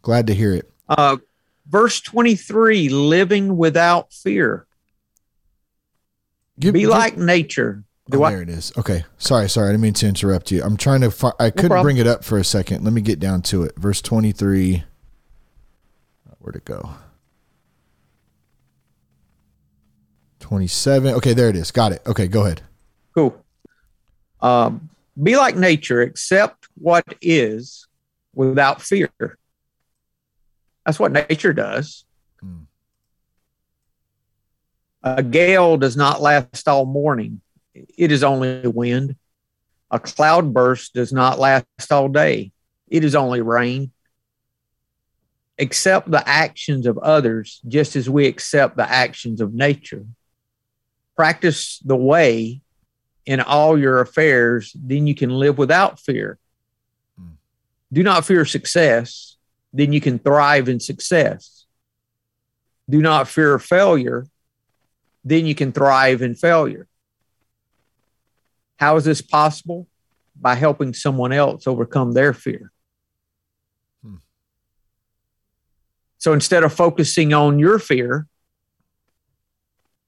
[0.02, 0.70] Glad to hear it.
[0.88, 1.18] Uh,
[1.66, 4.66] verse 23 living without fear.
[6.58, 7.82] Give- Be give- like nature.
[8.10, 8.32] Do Oh, I?
[8.32, 8.70] there it is.
[8.76, 9.04] Okay.
[9.16, 9.68] Sorry, sorry.
[9.68, 10.62] I didn't mean to interrupt you.
[10.62, 11.84] I'm trying to fi- I couldn't problem.
[11.86, 12.84] bring it up for a second.
[12.84, 13.72] Let me get down to it.
[13.76, 14.84] Verse 23.
[16.38, 16.90] Where'd it go?
[20.40, 21.14] 27.
[21.14, 21.70] Okay, there it is.
[21.70, 22.02] Got it.
[22.06, 22.60] Okay, go ahead.
[23.14, 23.42] Cool.
[24.42, 24.90] Um,
[25.22, 27.86] be like nature, accept what is
[28.34, 29.08] without fear.
[30.84, 32.04] That's what nature does.
[32.44, 32.66] Mm.
[35.02, 37.40] A gale does not last all morning,
[37.74, 39.16] it is only wind.
[39.90, 42.52] A cloudburst does not last all day,
[42.88, 43.92] it is only rain.
[45.58, 50.04] Accept the actions of others just as we accept the actions of nature.
[51.14, 52.60] Practice the way
[53.24, 56.38] in all your affairs, then you can live without fear.
[57.18, 57.34] Hmm.
[57.92, 59.33] Do not fear success,
[59.74, 61.66] then you can thrive in success.
[62.88, 64.26] Do not fear failure,
[65.24, 66.86] then you can thrive in failure.
[68.76, 69.88] How is this possible?
[70.40, 72.70] By helping someone else overcome their fear.
[74.02, 74.16] Hmm.
[76.18, 78.26] So instead of focusing on your fear,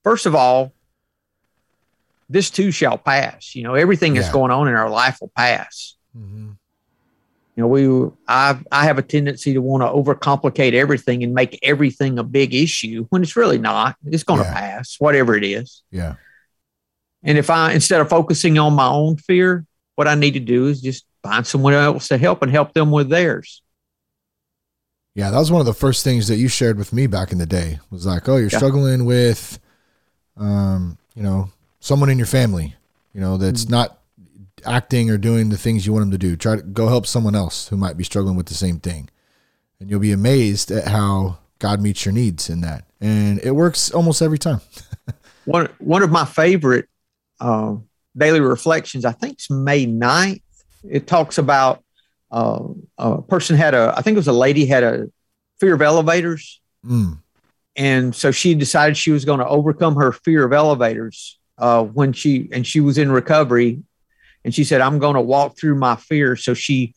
[0.04, 0.72] first of all,
[2.28, 3.54] this too shall pass.
[3.54, 5.96] You know, everything that's going on in our life will pass.
[6.16, 6.52] Mm-hmm.
[7.56, 11.58] You know, we I I have a tendency to want to overcomplicate everything and make
[11.62, 13.96] everything a big issue when it's really not.
[14.04, 14.52] It's going to Yeah.
[14.52, 15.82] pass, whatever it is.
[15.90, 16.16] Yeah.
[17.22, 19.64] And if I instead of focusing on my own fear,
[19.94, 22.90] what I need to do is just find someone else to help and help them
[22.90, 23.62] with theirs.
[25.14, 27.38] Yeah, that was one of the first things that you shared with me back in
[27.38, 27.78] the day.
[27.90, 28.58] Was like, oh, you're Yeah.
[28.58, 29.58] struggling with,
[30.36, 32.76] um, you know, someone in your family,
[33.14, 33.70] you know, that's Mm.
[33.70, 33.98] not
[34.66, 36.36] acting or doing the things you want them to do.
[36.36, 39.08] Try to go help someone else who might be struggling with the same thing,
[39.80, 43.90] and you'll be amazed at how God meets your needs in that, and it works
[43.90, 44.60] almost every time.
[45.44, 46.88] One one of my favorite
[47.38, 47.76] uh,
[48.16, 50.42] daily reflections, I think it's May 9th.
[50.82, 51.84] It talks about
[52.32, 52.64] uh,
[52.98, 55.06] a person had a, I think it was a lady had a
[55.60, 56.60] fear of elevators.
[56.84, 57.18] Mm,
[57.76, 62.12] and so she decided she was going to overcome her fear of elevators uh, when
[62.12, 63.82] she and she was in recovery
[64.46, 66.94] and she said i'm going to walk through my fear so she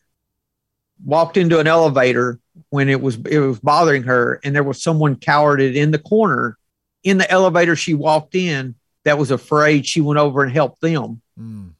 [1.04, 2.38] walked into an elevator
[2.70, 6.56] when it was it was bothering her and there was someone cowered in the corner
[7.02, 11.20] in the elevator she walked in that was afraid she went over and helped them
[11.38, 11.70] mm,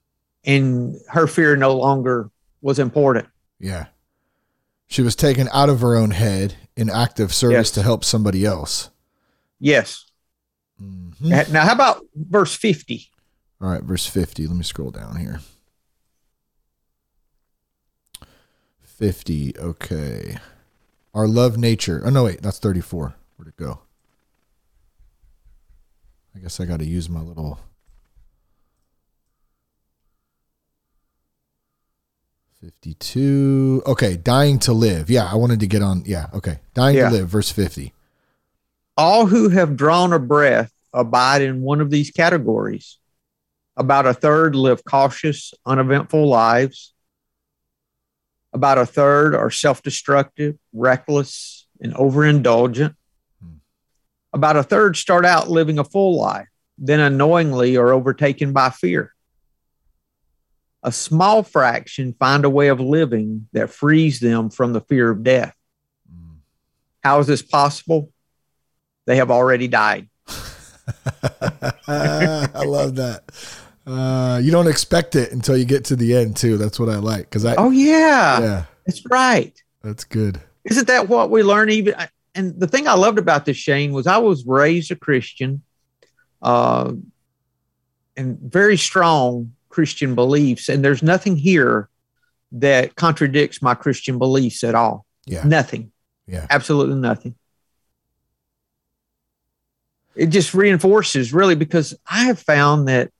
[0.45, 2.29] and her fear no longer
[2.61, 3.27] was important
[3.63, 3.87] yeah,
[4.87, 7.71] she was taken out of her own head in active service Yes.
[7.73, 8.91] to help somebody else.
[9.59, 10.07] yes
[10.83, 11.53] Mhm.
[11.53, 13.11] now how about verse 50
[13.61, 14.47] All right, verse 50.
[14.47, 15.41] Let me scroll down here.
[19.01, 19.57] 50.
[19.59, 20.37] Okay.
[21.15, 22.03] Our love nature.
[22.05, 22.43] Oh, no, wait.
[22.43, 23.15] That's 34.
[23.37, 23.81] Where'd it go?
[26.37, 27.59] I guess I got to use my little.
[32.61, 33.83] Fifty-two.
[33.87, 35.09] Okay, dying to live.
[35.09, 36.03] Yeah, I wanted to get on.
[36.05, 37.09] Yeah, okay, dying Yeah.
[37.09, 37.29] to live.
[37.29, 37.93] Verse fifty.
[38.97, 42.99] all who have drawn a breath abide in one of these categories
[43.77, 46.93] About a third live cautious, uneventful lives.
[48.53, 52.95] About a third are self destructive, reckless, and overindulgent.
[53.41, 53.57] Hmm.
[54.33, 59.15] About a third start out living a full life, then unknowingly are overtaken by fear.
[60.83, 65.23] A small fraction find a way of living that frees them from the fear of
[65.23, 65.55] death.
[66.11, 66.39] Hmm.
[67.05, 68.13] How is this possible?
[69.07, 70.09] They have already died.
[71.87, 73.25] I love that.
[73.87, 76.57] Uh, you don't expect it until you get to the end too.
[76.57, 77.55] That's what I like because I.
[77.57, 79.61] Oh yeah, yeah, that's right.
[79.83, 80.41] That's good.
[80.65, 81.71] Isn't that what we learn?
[81.71, 81.95] Even
[82.35, 85.63] and the thing I loved about this Shane was I was raised a Christian,
[86.43, 86.93] uh,
[88.17, 91.89] and very strong Christian beliefs, and there's nothing here
[92.53, 95.07] that contradicts my Christian beliefs at all.
[95.27, 95.91] Yeah, nothing.
[96.27, 97.35] Yeah, absolutely nothing
[100.15, 103.11] it just reinforces really because I have found that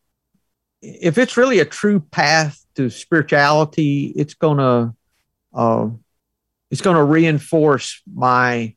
[0.83, 4.95] if it's really a true path to spirituality, it's gonna
[5.53, 5.89] uh,
[6.71, 8.75] it's gonna reinforce my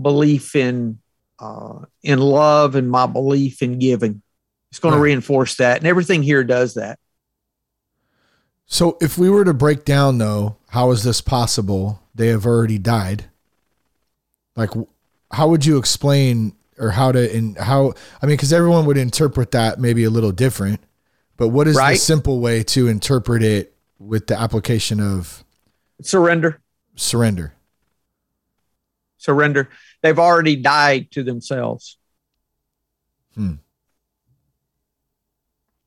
[0.00, 0.98] belief in
[1.38, 4.22] uh, in love and my belief in giving.
[4.70, 5.04] It's going to yeah.
[5.04, 6.98] reinforce that, and everything here does that.
[8.66, 12.00] So, if we were to break down, though, how is this possible?
[12.14, 13.24] They have already died.
[14.54, 14.70] Like,
[15.32, 19.50] how would you explain or how to and how I mean because everyone would interpret
[19.50, 20.80] that maybe a little different,
[21.40, 21.92] but what is right?
[21.92, 25.42] the simple way to interpret it with the application of
[26.02, 26.60] surrender?
[26.96, 27.54] Surrender.
[29.16, 29.70] Surrender.
[30.02, 31.96] They've already died to themselves.
[33.34, 33.54] Hmm.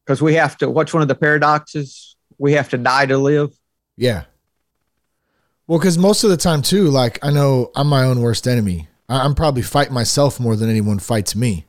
[0.03, 0.71] Because we have to.
[0.71, 2.15] What's one of the paradoxes?
[2.39, 3.55] We have to die to live.
[3.95, 4.23] Yeah.
[5.67, 8.87] Well, because most of the time too, like I know I'm my own worst enemy.
[9.07, 11.67] I'm probably fighting myself more than anyone fights me.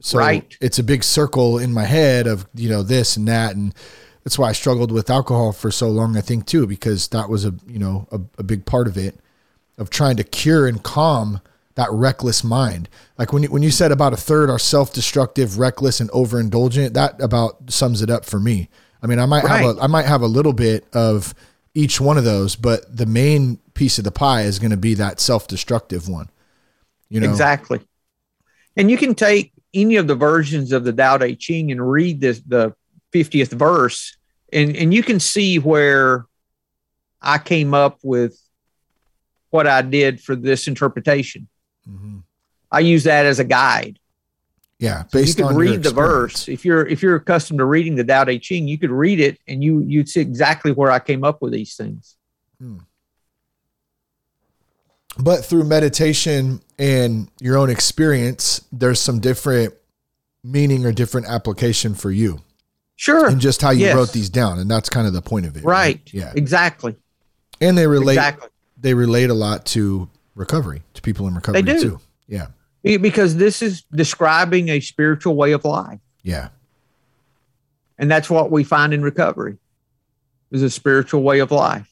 [0.00, 0.56] So right.
[0.60, 3.56] it's a big circle in my head of, you know, this and that.
[3.56, 3.74] And
[4.24, 7.44] that's why I struggled with alcohol for so long, I think, too, because that was
[7.44, 9.18] a, you know, a, a big part of it
[9.76, 11.40] of trying to cure and calm
[11.74, 12.88] that reckless mind.
[13.18, 17.20] Like when you, when you said about a third are self-destructive, reckless, and overindulgent, that
[17.20, 18.68] about sums it up for me.
[19.02, 19.62] I mean, I might right.
[19.62, 21.34] have a, I might have a little bit of
[21.74, 24.94] each one of those, but the main piece of the pie is going to be
[24.94, 26.28] that self-destructive one.
[27.08, 27.80] You know exactly.
[28.76, 32.20] And you can take any of the versions of the Tao Te Ching and read
[32.20, 32.74] this the
[33.12, 34.16] 50th verse,
[34.52, 36.26] and and you can see where
[37.20, 38.38] I came up with
[39.50, 41.48] what I did for this interpretation.
[41.88, 42.18] Mm-hmm.
[42.70, 43.98] I use that as a guide.
[44.78, 46.48] Yeah, based so you could read the verse.
[46.48, 49.38] If you're if you're accustomed to reading the Tao Te Ching, you could read it
[49.48, 52.16] and you you'd see exactly where I came up with these things.
[52.60, 52.78] Hmm.
[55.18, 59.74] But through meditation and your own experience, there's some different
[60.44, 62.40] meaning or different application for you.
[62.96, 63.28] Sure.
[63.28, 63.96] And just how you yes.
[63.96, 64.58] wrote these down.
[64.58, 65.64] And that's kind of the point of it.
[65.64, 65.96] Right.
[65.96, 66.14] right?
[66.14, 66.32] Yeah.
[66.34, 66.96] Exactly.
[67.60, 68.48] And they relate exactly.
[68.76, 71.82] they relate a lot to recovery, to people in recovery they do.
[71.82, 72.00] too.
[72.28, 72.46] Yeah.
[72.82, 75.98] Because this is describing a spiritual way of life.
[76.22, 76.48] Yeah.
[77.98, 79.58] And that's what we find in recovery
[80.52, 81.90] is a spiritual way of life.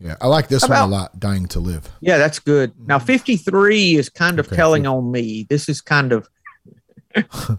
[0.00, 1.20] Yeah, I like this About, one a lot.
[1.20, 1.88] Dying to live.
[2.00, 2.72] Yeah, that's good.
[2.78, 3.06] Now, mm-hmm.
[3.06, 5.46] 53 is kind of okay, telling on me.
[5.48, 6.28] This is kind of.
[7.14, 7.58] oh,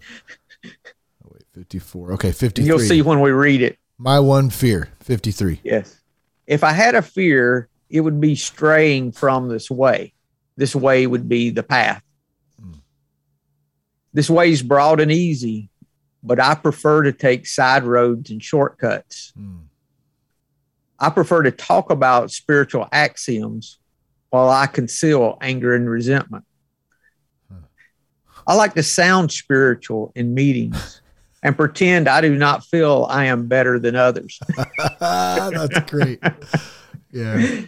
[1.24, 2.12] wait, 54.
[2.14, 2.66] Okay, 53.
[2.66, 3.78] You'll see when we read it.
[3.96, 5.60] My one fear, 53.
[5.62, 6.00] Yes.
[6.48, 10.12] If I had a fear, it would be straying from this way.
[10.56, 12.02] This way would be the path.
[12.60, 12.80] Mm.
[14.12, 15.70] This way is broad and easy,
[16.24, 19.32] but I prefer to take side roads and shortcuts.
[19.38, 19.66] Mm.
[21.02, 23.80] I prefer to talk about spiritual axioms
[24.30, 26.44] while I conceal anger and resentment.
[28.46, 31.02] I like to sound spiritual in meetings
[31.42, 34.38] and pretend I do not feel I am better than others.
[35.00, 36.20] That's great.
[37.10, 37.62] Yeah.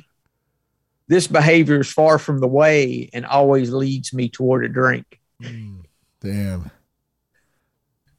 [1.09, 5.21] This behavior is far from the way and always leads me toward a drink.
[5.43, 5.85] Mm,
[6.21, 6.71] damn.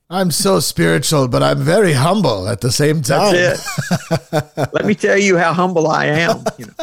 [0.09, 3.33] I'm so spiritual, but I'm very humble at the same time.
[4.71, 6.43] Let me tell you how humble I am.
[6.59, 6.73] You know?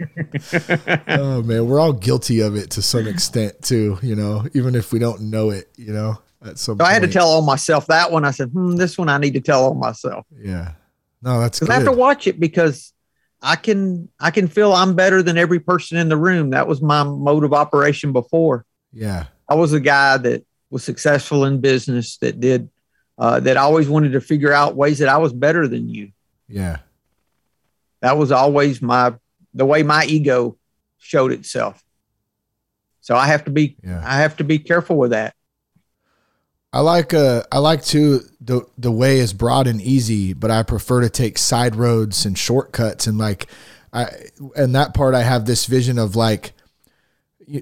[1.08, 3.98] oh man, we're all guilty of it to some extent too.
[4.02, 5.68] You know, even if we don't know it.
[5.76, 6.78] You know, at some.
[6.78, 8.24] So I had to tell on myself that one.
[8.24, 10.72] I said, "Hmm, this one I need to tell on myself." Yeah,
[11.22, 12.92] no, that's because I have to watch it because
[13.40, 16.50] I can I can feel I'm better than every person in the room.
[16.50, 18.66] That was my mode of operation before.
[18.92, 22.70] Yeah, I was a guy that was successful in business that did
[23.18, 26.10] uh, that always wanted to figure out ways that I was better than you.
[26.48, 26.78] Yeah.
[28.00, 29.14] That was always my
[29.52, 30.56] the way my ego
[30.98, 31.84] showed itself.
[33.02, 34.02] So I have to be yeah.
[34.04, 35.34] I have to be careful with that.
[36.72, 40.62] I like uh I like to the the way is broad and easy, but I
[40.62, 43.46] prefer to take side roads and shortcuts and like
[43.92, 44.06] I
[44.56, 46.54] and that part I have this vision of like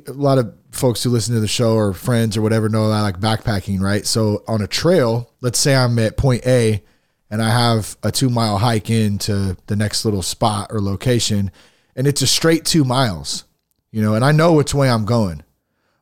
[0.06, 3.00] a lot of folks who listen to the show or friends or whatever know I
[3.00, 4.06] like backpacking, right?
[4.06, 6.82] So on a trail, let's say I'm at point A
[7.30, 11.50] and I have a two mile hike into the next little spot or location,
[11.96, 13.44] and it's a straight two miles,
[13.92, 15.42] you know, and I know which way I'm going.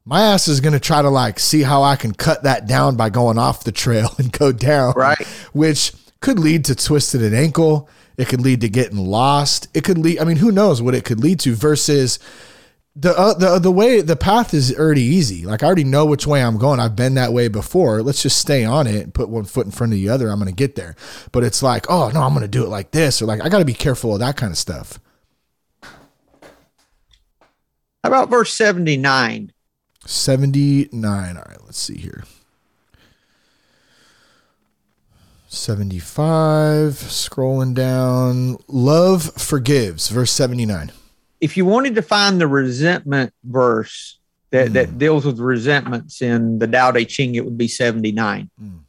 [0.05, 3.11] My ass is gonna try to like see how I can cut that down by
[3.11, 5.27] going off the trail and go down, Right.
[5.53, 7.89] Which could lead to twisted an ankle.
[8.17, 9.69] It could lead to getting lost.
[9.75, 10.19] It could lead.
[10.19, 11.55] I mean, who knows what it could lead to?
[11.55, 12.19] Versus
[13.01, 15.47] the uh, the the way the path is already easy.
[15.47, 16.81] Like I already know which way I'm going.
[16.81, 18.03] I've been that way before.
[18.03, 20.29] Let's just stay on it and put one foot in front of the other.
[20.29, 20.97] I'm going to get there.
[21.31, 23.49] But it's like, oh no, I'm going to do it like this, or like I
[23.49, 24.99] got to be careful of that kind of stuff.
[28.03, 29.53] How about verse 79?
[30.05, 31.37] 79.
[31.37, 32.25] All right, let's see here.
[35.51, 40.93] 75 scrolling down love forgives verse 79
[41.41, 44.19] If you wanted to find the resentment verse
[44.51, 48.51] that, that deals with resentments in the Tao Te Ching, it would be 79.
[48.61, 48.81] Mm.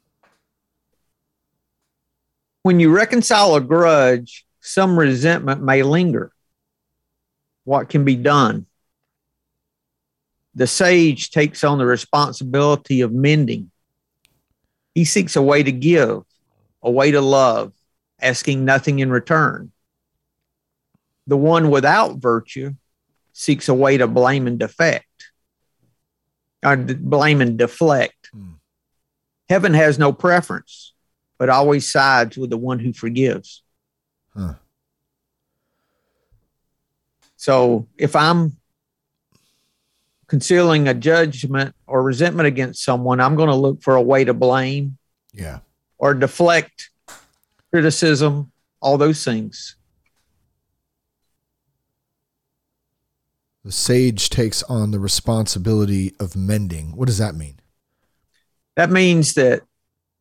[2.63, 6.31] When you reconcile a grudge, some resentment may linger.
[7.63, 8.65] What can be done?
[10.55, 13.71] The sage takes on the responsibility of mending.
[14.95, 16.23] He seeks a way to give,
[16.81, 17.73] a way to love,
[18.21, 19.71] asking nothing in return.
[21.30, 22.74] The one without virtue
[23.34, 25.06] seeks a way to blame and defect,
[26.65, 28.30] or blame and deflect.
[28.34, 28.54] Hmm.
[29.48, 30.94] Heaven has no preference,
[31.38, 33.62] but always sides with the one who forgives.
[34.36, 34.56] Huh.
[37.38, 38.58] So if I'm
[40.26, 44.34] concealing a judgment or resentment against someone, I'm going to look for a way to
[44.34, 44.98] blame
[45.32, 45.60] yeah
[46.00, 46.89] or deflect
[47.72, 49.76] criticism, all those things.
[53.63, 57.60] The sage takes on the responsibility of mending what does that mean
[58.76, 59.63] That means that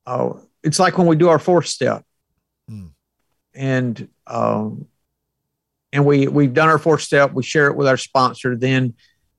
[0.06, 2.02] oh, it's like when we do our fourth step,
[2.68, 2.88] Hmm.
[3.54, 4.86] and um,
[5.92, 7.32] and we we've done our fourth step.
[7.32, 8.56] We share it with our sponsor.
[8.56, 8.94] Then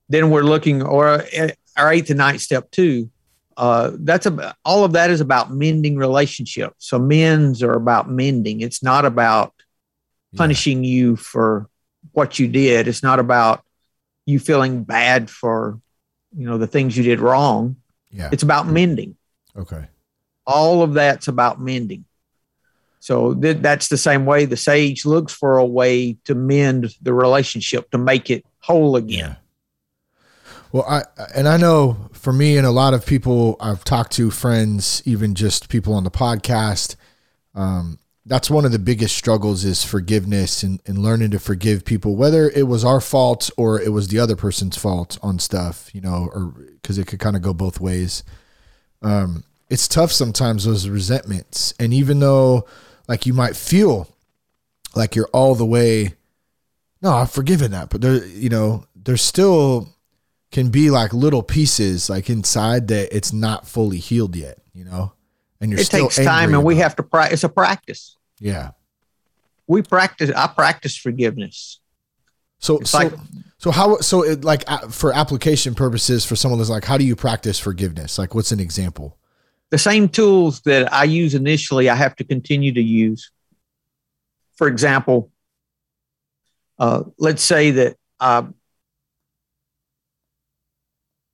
[0.08, 3.10] then we're looking or uh, our eighth and ninth step too.
[3.56, 6.86] Uh, that's about all of that is about mending relationships.
[6.88, 8.62] So men's are about mending.
[8.62, 9.52] It's not about
[10.32, 10.38] Yeah.
[10.38, 11.68] punishing you for
[12.12, 12.88] what you did.
[12.88, 13.62] It's not about
[14.26, 15.80] you feeling bad for
[16.36, 17.76] you know the things you did wrong.
[18.10, 19.16] yeah It's about mending.
[19.56, 19.86] okay
[20.46, 22.04] All of that's about mending.
[23.00, 27.14] So th- that's the same way the sage looks for a way to mend the
[27.14, 29.36] relationship to make it whole again.
[30.72, 31.02] Well, I
[31.34, 35.34] and I know for me and a lot of people I've talked to, friends, even
[35.34, 36.94] just people on the podcast,
[37.54, 42.16] um, that's one of the biggest struggles is forgiveness and, and learning to forgive people,
[42.16, 46.00] whether it was our fault or it was the other person's fault on stuff, you
[46.00, 48.22] know, or because it could kind of go both ways.
[49.02, 52.66] Um, it's tough sometimes those resentments, and even though
[53.08, 54.08] like you might feel
[54.94, 56.14] like you're all the way,
[57.00, 59.94] no, I've forgiven that, but there, you know, there's still
[60.50, 65.12] can be like little pieces like inside that it's not fully healed yet, you know?
[65.60, 67.34] And you're It takes time and we have to practice.
[67.34, 68.16] It's a practice.
[68.38, 68.70] Yeah.
[69.66, 71.80] We practice, I practice forgiveness.
[72.58, 73.12] So It's so like-
[73.58, 77.04] so how so it like uh, for application purposes for someone that's like how do
[77.04, 78.18] you practice forgiveness?
[78.18, 79.18] Like what's an example?
[79.68, 83.30] The same tools that I use initially, I have to continue to use.
[84.56, 85.30] For example,
[86.78, 88.44] uh, let's say that uh,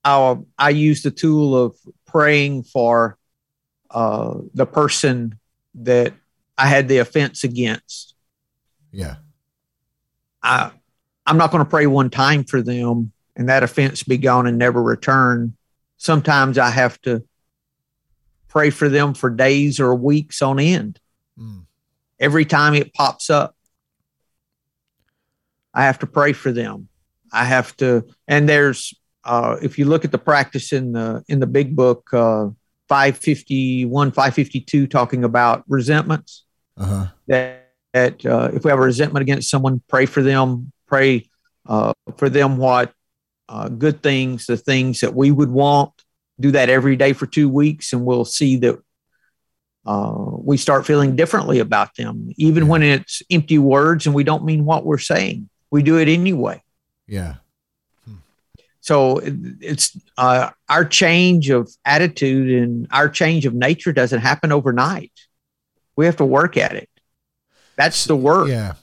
[0.05, 3.19] I, I use the tool of praying for
[3.91, 5.39] uh, the person
[5.75, 6.13] that
[6.59, 8.15] I had the offense against.
[8.93, 9.17] Yeah.
[10.43, 10.71] I,
[11.27, 14.59] I'm not going to pray one time for them and that offense be gone and
[14.59, 15.57] never return.
[15.99, 17.23] Sometimes I have to
[18.49, 20.99] pray for them for days or weeks on end.
[21.39, 21.67] Mm.
[22.19, 23.55] Every time it pops up,
[25.75, 26.89] I have to pray for them.
[27.31, 31.41] I have to, and there's, uh, if you look at the practice in the in
[31.41, 32.49] the big book, uh,
[32.89, 36.45] 551, 552, talking about resentments
[36.77, 37.07] Uh-huh.
[37.27, 41.29] that, that uh, if we have a resentment against someone, pray for them, pray
[41.67, 42.93] uh, for them what
[43.49, 45.93] uh, good things, the things that we would want.
[46.39, 48.79] Do that every day for two weeks, and we'll see that
[49.87, 54.45] uh, we start feeling differently about them, even when it's empty words and we don't
[54.45, 55.49] mean what we're saying.
[55.71, 56.63] We do it anyway.
[57.07, 57.37] Yeah.
[58.87, 65.11] So it's uh, our change of attitude and our change of nature doesn't happen overnight.
[65.97, 66.89] We have to work at it.
[67.75, 68.47] That's the work.
[68.47, 68.75] Yeah.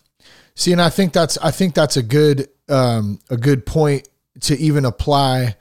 [0.56, 4.10] See, and I think that's I think that's a good um, a good point
[4.42, 5.56] to even apply.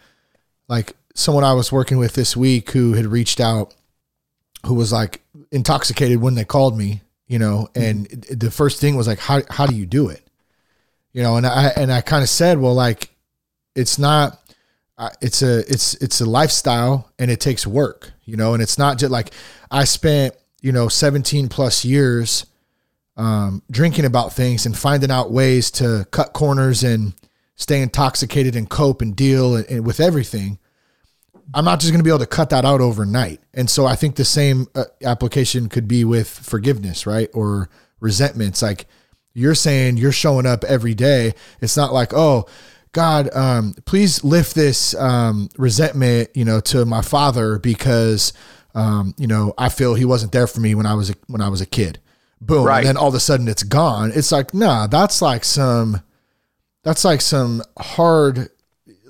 [0.67, 3.77] Like someone I was working with this week who had reached out,
[4.67, 5.23] who was like
[5.53, 8.39] intoxicated when they called me, you know, and mm-hmm.
[8.39, 10.27] the first thing was like, how how do you do it,
[11.13, 11.37] you know?
[11.37, 13.12] And I and I kind of said, well, like
[13.75, 14.39] it's not.
[15.21, 18.99] It's a it's it's a lifestyle and it takes work, you know, and it's not
[18.99, 19.33] just like
[19.71, 22.47] I spent you know 17 plus years
[23.17, 27.15] um, drinking about things and finding out ways to cut corners and
[27.57, 30.59] stay intoxicated and cope and deal and, and with everything.
[31.55, 33.41] I'm not just going to be able to cut that out overnight.
[33.53, 37.29] And so I think the same uh, application could be with forgiveness, right?
[37.35, 37.69] Or
[38.01, 38.63] resentments.
[38.63, 38.87] Like
[39.35, 41.35] you're saying, you're showing up every day.
[41.61, 42.47] It's not like, oh,
[42.93, 48.33] God, um, please lift this um, resentment, you know, to my father because,
[48.75, 51.41] um, you know, I feel he wasn't there for me when I was a, when
[51.41, 51.99] I was a kid
[52.41, 52.79] boom, right.
[52.79, 54.13] and then all of a sudden it's gone.
[54.15, 56.03] It's like, nah, that's like some,
[56.83, 58.51] that's like some hard,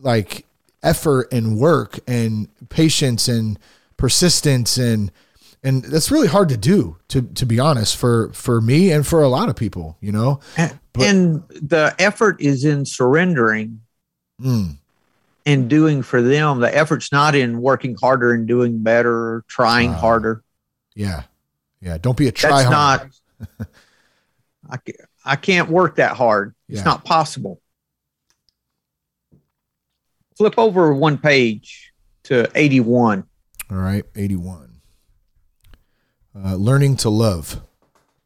[0.01, 0.47] like
[0.83, 3.59] effort and work and patience and
[3.97, 5.11] persistence and
[5.65, 9.23] and that's really hard to do to to be honest for for me and for
[9.23, 13.81] a lot of people you know and, but, and the effort is in surrendering
[14.41, 14.77] mm.
[15.47, 19.91] and doing for them the effort's not in working harder and doing better or trying
[19.91, 20.43] uh, harder
[20.95, 21.23] yeah
[21.81, 23.07] yeah don't be a try that's not
[24.71, 24.79] I,
[25.25, 26.55] I can't work that hard.
[26.69, 27.61] It's not possible.
[30.37, 31.93] Flip over one page
[32.25, 33.25] to 81.
[33.71, 34.72] All right, 81.
[36.35, 37.63] Uh, learning to love.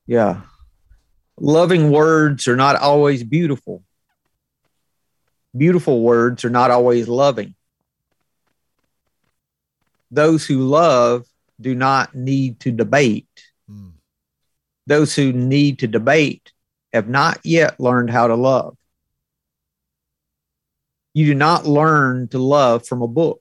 [0.07, 0.43] Yeah.
[1.39, 3.83] Loving words are not always beautiful.
[5.57, 7.55] Beautiful words are not always loving.
[10.11, 11.27] Those who love
[11.61, 13.27] do not need to debate
[14.87, 16.53] those who need to debate
[16.93, 18.77] have not yet learned how to love.
[21.13, 23.41] You do not learn to love from a book.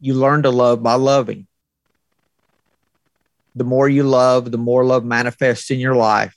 [0.00, 1.46] You learn to love by loving.
[3.54, 6.36] The more you love, the more love manifests in your life.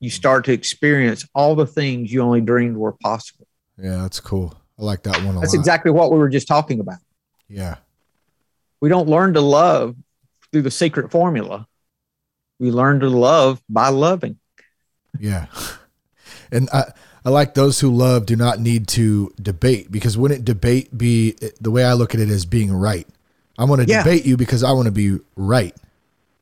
[0.00, 3.46] You start to experience all the things you only dreamed were possible.
[3.76, 4.54] Yeah, that's cool.
[4.78, 5.58] I like that one a That's lot.
[5.58, 6.98] exactly what we were just talking about.
[7.48, 7.76] Yeah.
[8.80, 9.96] We don't learn to love
[10.52, 11.66] through the secret formula
[12.58, 14.38] we learn to love by loving.
[15.18, 15.46] Yeah.
[16.50, 16.92] And I,
[17.26, 21.70] I like those who love do not need to debate because wouldn't debate be the
[21.70, 23.06] way I look at it as being right?
[23.58, 24.02] I want to yeah.
[24.02, 25.76] debate you because I want to be right.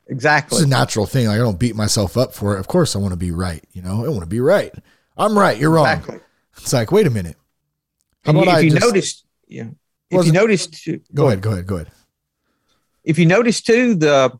[0.08, 0.56] Exactly.
[0.56, 1.26] It's a natural thing.
[1.26, 2.60] Like I don't beat myself up for it.
[2.60, 3.64] Of course I want to be right.
[3.72, 4.72] You know, I want to be right.
[5.16, 5.58] I'm right.
[5.58, 5.86] You're wrong.
[5.86, 6.20] Exactly.
[6.58, 7.36] It's like, wait a minute.
[8.24, 9.68] How and about if I you just, noticed, yeah.
[10.10, 11.90] If you noticed, go, go ahead, go ahead, go ahead.
[13.02, 14.38] If you notice too, the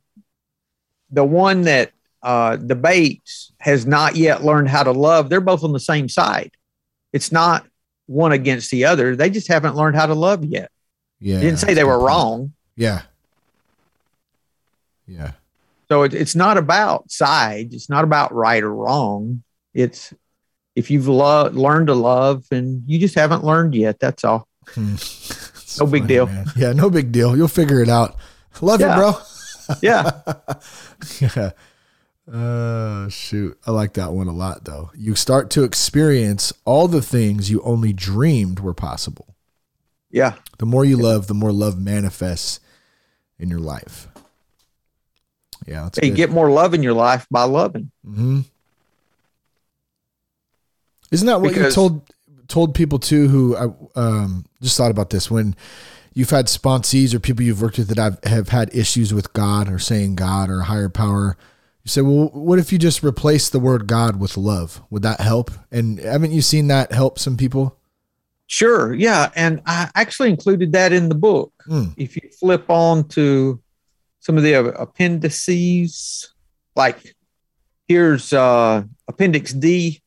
[1.11, 1.93] the one that
[2.23, 5.29] uh, debates has not yet learned how to love.
[5.29, 6.53] They're both on the same side.
[7.13, 7.67] It's not
[8.07, 9.17] one against the other.
[9.17, 10.71] They just haven't learned how to love yet.
[11.21, 11.41] Yeah.
[11.41, 12.53] didn't say they were wrong.
[12.77, 13.03] Yeah.
[15.07, 15.33] Yeah.
[15.89, 17.75] So it, it's not about sides.
[17.75, 19.43] It's not about right or wrong.
[19.75, 20.13] It's
[20.75, 23.99] if you've lo- learned to love and you just haven't learned yet.
[23.99, 24.49] That's all.
[24.69, 24.95] Hmm.
[25.79, 26.27] no big funny, deal.
[26.27, 26.47] Man.
[26.57, 27.37] Yeah, no big deal.
[27.37, 28.17] You'll figure it out.
[28.61, 28.93] Love yeah.
[28.93, 29.13] it, bro
[29.83, 30.11] yeah.
[31.21, 31.51] yeah.
[32.31, 33.59] Uh, shoot.
[33.67, 34.91] I like that one a lot, though.
[34.97, 39.37] You start to experience all the things you only dreamed were possible.
[40.11, 40.35] Yeah.
[40.59, 42.61] The more you love, the more love manifests
[43.39, 44.09] in your life.
[45.67, 45.85] Yeah.
[45.85, 47.91] That's hey, get more love in your life by loving.
[48.07, 48.41] Mm-hmm.
[51.11, 52.13] Isn't that what because, you told
[52.49, 53.29] told people too?
[53.29, 55.55] Who I um, just thought about this when
[56.17, 59.71] you've had sponsees or people you've worked with that have, have had issues with God
[59.71, 61.37] or saying God or higher power.
[61.85, 64.81] You say, well, what if you just replace the word God with love?
[64.91, 65.51] Would that help?
[65.71, 67.79] And haven't you seen that help some people?
[68.47, 68.95] Sure.
[68.95, 69.31] Yeah.
[69.37, 71.53] And I actually included that in the book.
[71.69, 71.93] Mm.
[71.99, 73.61] If you flip on to
[74.27, 76.35] some of the appendices,
[76.75, 77.15] like
[77.87, 80.03] here's uh, Appendix D.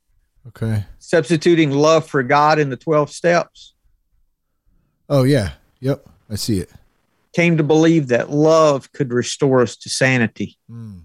[0.46, 0.84] Okay.
[0.98, 3.76] Substituting love for God in the 12 steps.
[5.08, 5.52] Oh, yeah.
[5.80, 6.70] Yep, I see it.
[7.34, 10.58] Came to believe that love could restore us to sanity.
[10.70, 11.04] Mm.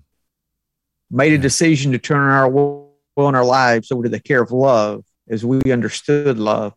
[1.08, 4.50] Made a decision to turn our will and our lives over to the care of
[4.50, 6.74] love as we understood love.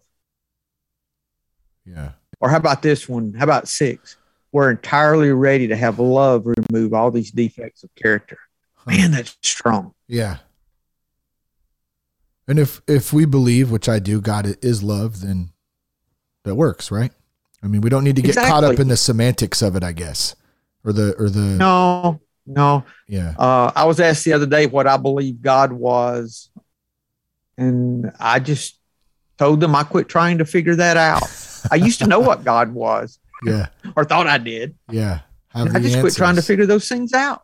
[1.84, 2.12] Yeah.
[2.40, 3.34] Or how about this one?
[3.34, 4.17] How about six?
[4.52, 8.40] We're entirely ready to have love remove all these defects of character.
[8.86, 9.94] Man, that's strong.
[10.08, 10.38] Yeah.
[12.48, 15.50] And if if we believe, which I do, God is love, then
[16.46, 17.12] that works, right?
[17.62, 19.92] I mean, we don't need to get caught up in the semantics of it, I
[19.92, 20.36] guess,
[20.86, 22.86] or the or the No, no.
[23.08, 26.50] yeah, Uh, I was asked the other day what I believe God was,
[27.58, 28.80] and I just
[29.38, 31.24] told them I quit trying to figure that out.
[31.70, 34.76] I used to know what God was, yeah, or thought I did.
[34.90, 35.22] yeah.
[35.54, 37.44] I just quit trying to figure those things out.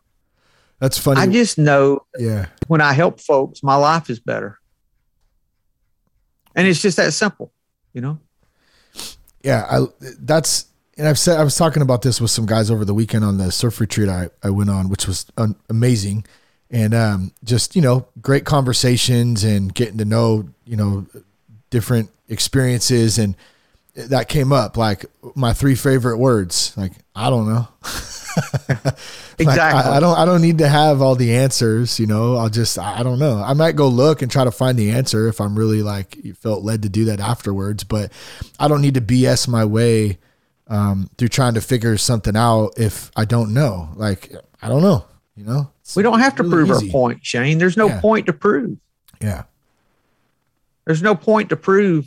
[0.78, 1.20] That's funny.
[1.20, 4.58] I just know yeah, when I help folks, my life is better.
[6.54, 7.52] And it's just that simple,
[7.92, 8.20] you know?
[9.42, 9.66] yeah.
[9.68, 9.86] I
[10.20, 10.66] that's
[10.96, 13.38] and I've said I was talking about this with some guys over the weekend on
[13.38, 16.24] the surf retreat I I went on, which was um, amazing,
[16.70, 21.06] and um, just you know great conversations and getting to know you know
[21.70, 23.36] different experiences and
[23.94, 27.68] that came up like my three favorite words like i don't know
[28.36, 29.92] Like, Exactly.
[29.92, 32.78] I, I don't i don't need to have all the answers you know i'll just
[32.78, 35.40] i I don't know i might go look and try to find the answer if
[35.40, 38.10] i'm really like felt led to do that afterwards but
[38.58, 40.18] i don't need to bs my way
[40.66, 44.32] um, through trying to figure something out if i don't know like
[44.62, 45.04] i don't know
[45.36, 46.88] you know It's we don't have to really prove easy.
[46.88, 47.58] our point, Shane.
[47.58, 48.00] There's no Yeah.
[48.00, 48.78] point to prove.
[49.20, 49.42] yeah
[50.86, 52.06] There's no point to prove.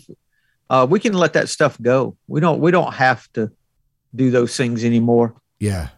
[0.70, 2.16] Uh, we can let that stuff go.
[2.28, 3.52] We don't we don't have to
[4.16, 5.34] do those things anymore.
[5.60, 5.90] yeah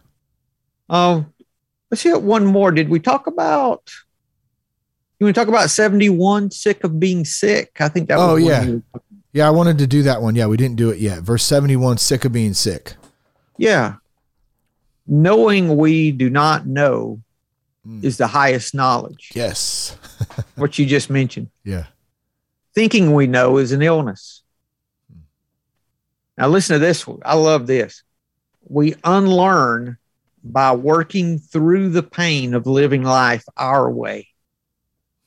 [0.88, 1.32] Um,
[1.90, 2.70] let's hit one more.
[2.72, 3.82] Did we talk about?
[5.18, 6.50] You want to talk about seventy one?
[6.50, 7.76] Sick of being sick.
[7.80, 8.18] I think that.
[8.18, 8.76] Oh, yeah.
[9.32, 11.98] yeah i wanted to do that one yeah we didn't do it yet verse 71
[11.98, 12.94] sick of being sick
[13.58, 13.94] yeah.
[15.06, 17.20] Knowing we do not know
[17.86, 18.04] Mm.
[18.04, 19.30] is the highest knowledge.
[19.34, 19.96] yes
[20.56, 21.48] What you just mentioned.
[21.64, 21.86] yeah
[22.74, 24.39] Thinking we know is an illness.
[26.38, 27.06] Now listen to this.
[27.24, 28.02] I love this.
[28.68, 29.98] We unlearn
[30.42, 34.28] by working through the pain of living life our way.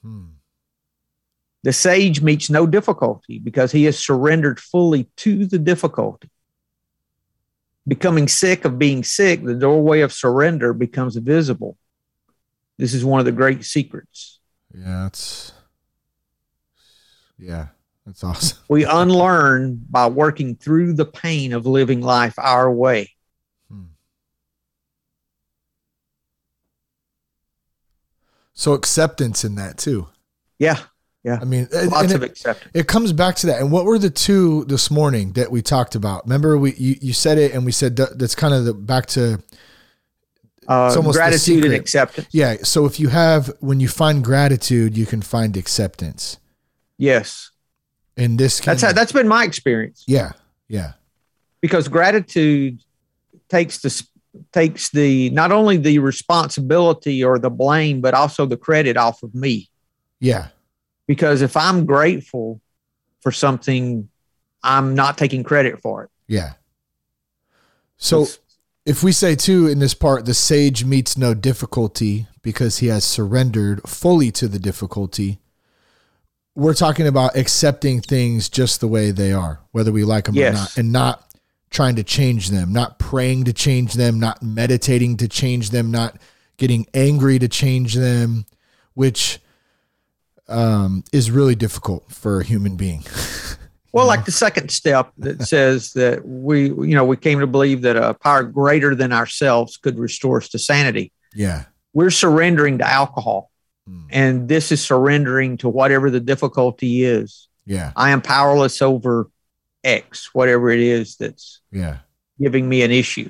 [0.01, 0.25] Hmm.
[1.63, 6.29] The sage meets no difficulty because he has surrendered fully to the difficulty.
[7.87, 11.77] Becoming sick of being sick, the doorway of surrender becomes visible.
[12.77, 14.39] This is one of the great secrets.
[14.73, 15.53] Yeah, that's
[17.37, 17.67] yeah,
[18.05, 18.57] that's awesome.
[18.69, 23.11] We unlearn by working through the pain of living life our way.
[28.53, 30.07] So acceptance in that too.
[30.59, 30.79] Yeah,
[31.23, 31.39] Yeah.
[31.41, 32.71] I mean, lots of it, acceptance.
[32.73, 33.59] it comes back to that.
[33.59, 36.23] And what were the two this morning that we talked about?
[36.25, 39.07] Remember, we you, you said it, and we said that, that's kind of the back
[39.07, 39.41] to
[40.67, 42.27] Uh, it's almost gratitude and acceptance.
[42.31, 42.57] yeah.
[42.63, 46.37] So if you have when you find gratitude, you can find acceptance.
[46.97, 47.49] Yes,
[48.15, 50.03] And this can, that's how, that's been my experience.
[50.07, 50.33] yeah,
[50.67, 50.93] yeah,
[51.61, 52.81] because gratitude
[53.49, 54.07] takes the
[54.51, 59.35] takes the not only the responsibility or the blame but also the credit off of
[59.35, 59.69] me
[60.19, 60.47] yeah,
[61.05, 62.59] because if i'm grateful
[63.21, 64.09] for something
[64.63, 66.53] i'm not taking credit for it yeah.
[67.97, 68.27] So
[68.85, 73.03] if we say too in this part, the sage meets no difficulty because he has
[73.03, 75.39] surrendered fully to the difficulty.
[76.55, 80.53] We're talking about accepting things just the way they are, whether we like them Yes.
[80.53, 81.35] or not, and not
[81.71, 86.17] trying to change them, not praying to change them, not meditating to change them, not
[86.57, 88.45] getting angry to change them,
[88.93, 89.39] which
[90.47, 93.03] um, is really difficult for a human being.
[93.93, 97.81] well like the second step that says that we you know we came to believe
[97.81, 101.65] that a power greater than ourselves could restore us to sanity yeah.
[101.93, 103.49] we're surrendering to alcohol
[103.89, 104.05] Mm.
[104.11, 107.91] and this is surrendering to whatever the difficulty is Yeah.
[107.97, 109.29] i am powerless over
[109.83, 111.97] x whatever it is that's Yeah.
[112.39, 113.29] giving me an issue.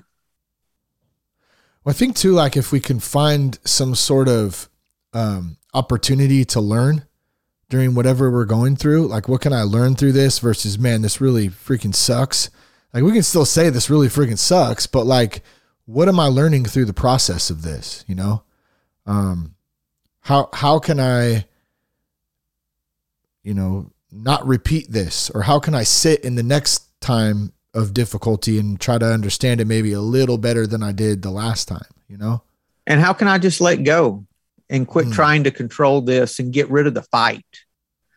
[1.84, 4.70] Well, I think too, like if we can find some sort of
[5.12, 7.06] um, opportunity to learn
[7.70, 11.20] during whatever we're going through, like what can I learn through this versus, man, this
[11.20, 12.50] really freaking sucks.
[12.94, 15.42] Like we can still say this really freaking sucks, but like,
[15.86, 18.06] what am I learning through the process of this?
[18.08, 18.44] You know,
[19.06, 19.56] um,
[20.24, 21.46] how how can I,
[23.44, 27.94] you know, not repeat this, or how can I sit in the next time of
[27.94, 31.68] difficulty and try to understand it maybe a little better than I did the last
[31.68, 32.42] time, you know?
[32.86, 34.26] And how can I just let go
[34.70, 35.12] and quit Hmm.
[35.12, 37.46] trying to control this and get rid of the fight?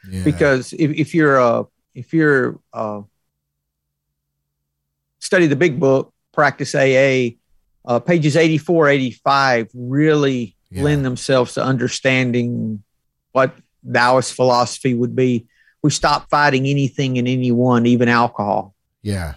[0.09, 0.23] Yeah.
[0.25, 3.03] Because if, if you're uh if you're uh
[5.19, 7.37] study the big book, practice AA,
[7.85, 10.83] uh, pages 84, 85 really Yeah.
[10.85, 12.83] lend themselves to understanding
[13.33, 13.55] what
[13.91, 15.47] Taoist philosophy would be.
[15.83, 18.75] We stop fighting anything and anyone, even alcohol.
[19.03, 19.35] yeah.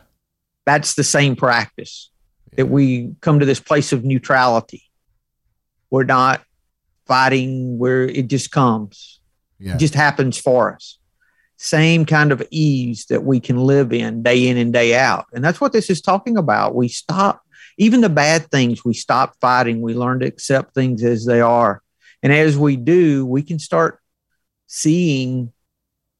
[0.65, 2.11] that's the same practice
[2.55, 4.83] that we come to this place of neutrality.
[5.89, 6.41] We're not
[7.07, 9.19] fighting where it just comes,
[9.59, 9.75] Yeah.
[9.75, 10.97] it just happens for us.
[11.61, 15.25] same kind of ease that we can live in day in and day out.
[15.33, 16.73] And that's what this is talking about.
[16.73, 17.41] We stop,
[17.79, 19.81] even the bad things, we stop fighting.
[19.81, 21.81] We learn to accept things as they are.
[22.21, 23.99] And as we do, we can start
[24.67, 25.53] seeing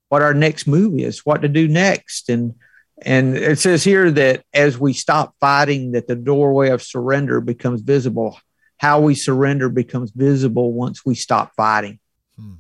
[0.08, 2.30] what our next move is, what to do next.
[2.30, 2.56] And
[3.02, 7.82] and it says here that as we stop fighting, that the doorway of surrender becomes
[7.82, 8.40] visible.
[8.78, 12.00] How we surrender becomes visible once we stop fighting.
[12.38, 12.56] Hmm.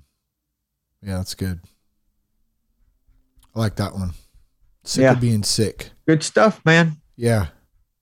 [1.02, 1.62] Yeah, that's good.
[3.56, 4.12] I like that one.
[4.84, 5.14] Sick yeah.
[5.14, 5.92] of being sick.
[6.06, 6.98] Good stuff, man.
[7.16, 7.48] Yeah.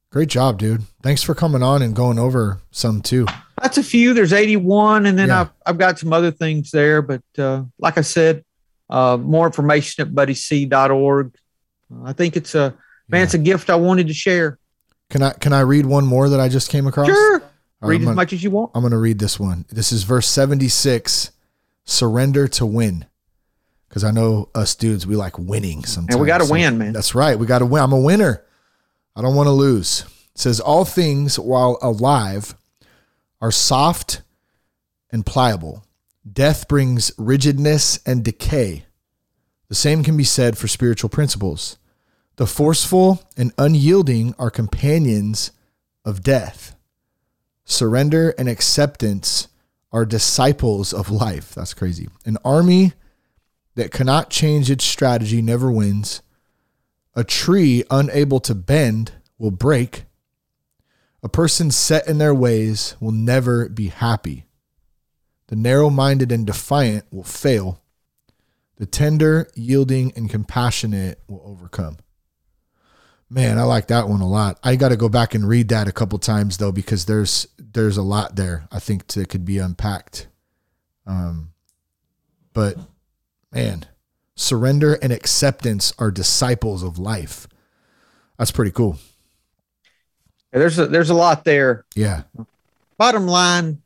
[0.09, 0.83] Great job, dude.
[1.03, 3.27] Thanks for coming on and going over some too.
[3.61, 4.13] That's a few.
[4.13, 5.41] There's 81, and then yeah.
[5.41, 7.01] I've, I've got some other things there.
[7.01, 8.45] But uh, like I said,
[8.89, 11.35] uh, more information at buddyc.org.
[12.03, 12.75] I think it's a
[13.09, 13.23] man, yeah.
[13.23, 14.59] it's a gift I wanted to share.
[15.09, 17.07] Can I can I read one more that I just came across?
[17.07, 17.41] Sure.
[17.81, 18.71] read as much as you want.
[18.75, 19.65] I'm going to read this one.
[19.69, 21.31] This is verse 76.
[21.85, 23.05] Surrender to win
[23.87, 26.15] because I know us dudes, we like winning sometimes.
[26.15, 26.93] And we got to so win, man.
[26.93, 27.39] That's right.
[27.39, 27.81] We got to win.
[27.81, 28.43] I'm a winner.
[29.17, 30.05] I don't want to lose.
[30.35, 32.55] It says, All things while alive
[33.41, 34.21] are soft
[35.09, 35.83] and pliable.
[36.31, 38.85] Death brings rigidness and decay.
[39.69, 41.77] The same can be said for spiritual principles.
[42.35, 45.51] The forceful and unyielding are companions
[46.05, 46.75] of death.
[47.65, 49.47] Surrender and acceptance
[49.91, 51.55] are disciples of life.
[51.55, 52.07] That's crazy.
[52.23, 52.93] An army
[53.73, 56.21] that cannot change its strategy never wins.
[57.17, 60.03] A tree unable to bend will break.
[61.23, 64.45] A person set in their ways will never be happy.
[65.47, 67.81] The narrow minded and defiant will fail.
[68.75, 71.97] The tender, yielding, and compassionate will overcome.
[73.31, 74.59] Man, I like that one a lot.
[74.63, 77.97] I got to go back and read that a couple times though, because there's there's
[77.97, 78.67] a lot there.
[78.71, 80.27] I think that could be unpacked.
[81.07, 81.51] Um,
[82.53, 82.77] but
[83.51, 83.87] man,
[84.37, 87.47] surrender and acceptance are disciples of life.
[88.37, 88.97] That's pretty cool.
[90.53, 91.85] There's a, there's a lot there.
[91.95, 92.23] Yeah.
[92.97, 93.81] Bottom line,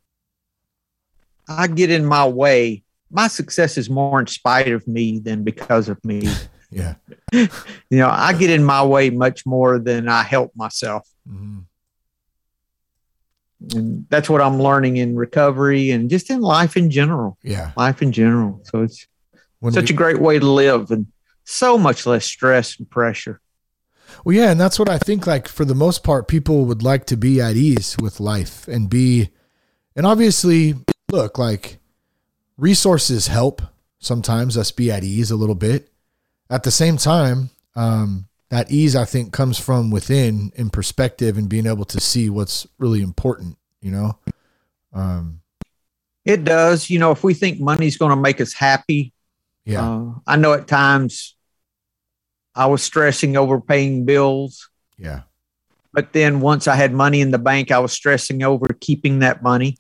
[1.48, 2.84] I get in my way.
[3.10, 6.32] My success is more in spite of me than because of me.
[6.70, 6.96] yeah.
[7.34, 7.50] you
[7.90, 11.10] know, I get in my way much more than I help myself.
[11.28, 11.60] Mm-hmm.
[13.78, 17.38] And that's what I'm learning in recovery and just in life in general.
[17.44, 17.72] Yeah.
[17.78, 18.62] Life in general.
[18.64, 19.08] So it's
[19.62, 21.08] when Such we, a great way to live and
[21.46, 23.40] so much less stress and pressure.
[24.26, 25.26] Well, yeah, and that's what I think.
[25.26, 28.90] Like for the most part, people would like to be at ease with life and
[28.90, 29.30] be,
[29.96, 30.76] and obviously,
[31.12, 31.78] look like
[32.58, 33.62] resources help
[34.00, 35.90] sometimes us be at ease a little bit.
[36.50, 41.48] At the same time, um, that ease I think comes from within in perspective and
[41.48, 43.58] being able to see what's really important.
[43.80, 44.20] You know,
[44.94, 45.42] um,
[46.26, 46.90] it does.
[46.90, 49.14] You know, if we think money's going to make us happy,
[49.66, 49.90] yeah.
[49.90, 51.36] Uh, I know at times
[52.56, 54.70] I was stressing over paying bills.
[54.98, 55.22] Yeah.
[55.94, 59.44] But then once I had money in the bank, I was stressing over keeping that
[59.44, 59.78] money.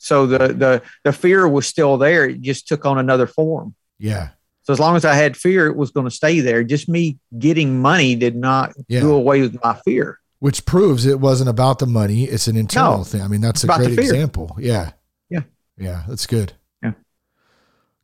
[0.00, 2.28] So the the the fear was still there.
[2.28, 3.74] It just took on another form.
[3.98, 4.30] Yeah.
[4.64, 6.64] So as long as I had fear, it was going to stay there.
[6.64, 9.00] Just me getting money did not yeah.
[9.00, 10.18] do away with my fear.
[10.40, 12.24] Which proves it wasn't about the money.
[12.24, 13.22] It's an internal no, thing.
[13.22, 14.56] I mean, that's a great example.
[14.58, 14.92] Yeah.
[15.28, 15.42] Yeah.
[15.76, 16.04] Yeah.
[16.08, 16.54] That's good.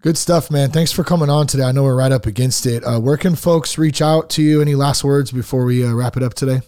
[0.03, 0.71] Good stuff, man.
[0.71, 1.65] Thanks for coming on today.
[1.65, 2.83] I know we're right up against it.
[2.85, 4.63] Uh, where can folks reach out to you?
[4.63, 6.63] Any last words before we uh, wrap it up today?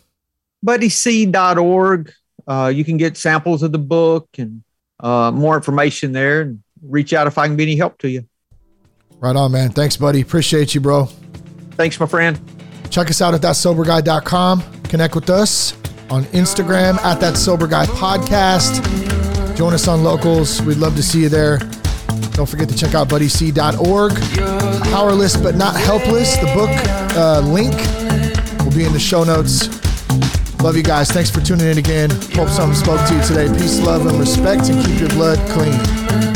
[0.67, 2.13] BuddyC.org.
[2.47, 4.63] Uh, you can get samples of the book and
[5.01, 8.27] uh, more information there and reach out if I can be any help to you.
[9.19, 9.71] Right on, man.
[9.71, 10.21] Thanks, buddy.
[10.21, 11.07] Appreciate you, bro.
[11.73, 12.39] Thanks, my friend.
[12.91, 14.83] Check us out at thatsoberguy.com.
[14.83, 15.73] Connect with us
[16.11, 18.77] on Instagram at that sober guy podcast.
[19.57, 20.61] Join us on locals.
[20.63, 21.59] We'd love to see you there.
[22.33, 24.13] Don't forget to check out buddyc.org.
[24.91, 26.37] Powerless but not helpless.
[26.37, 26.71] The book
[27.17, 27.75] uh, link
[28.65, 29.69] will be in the show notes.
[30.63, 31.11] Love you guys.
[31.11, 32.11] Thanks for tuning in again.
[32.35, 33.49] Hope something spoke to you today.
[33.59, 36.32] Peace, love, and respect, and keep your blood clean.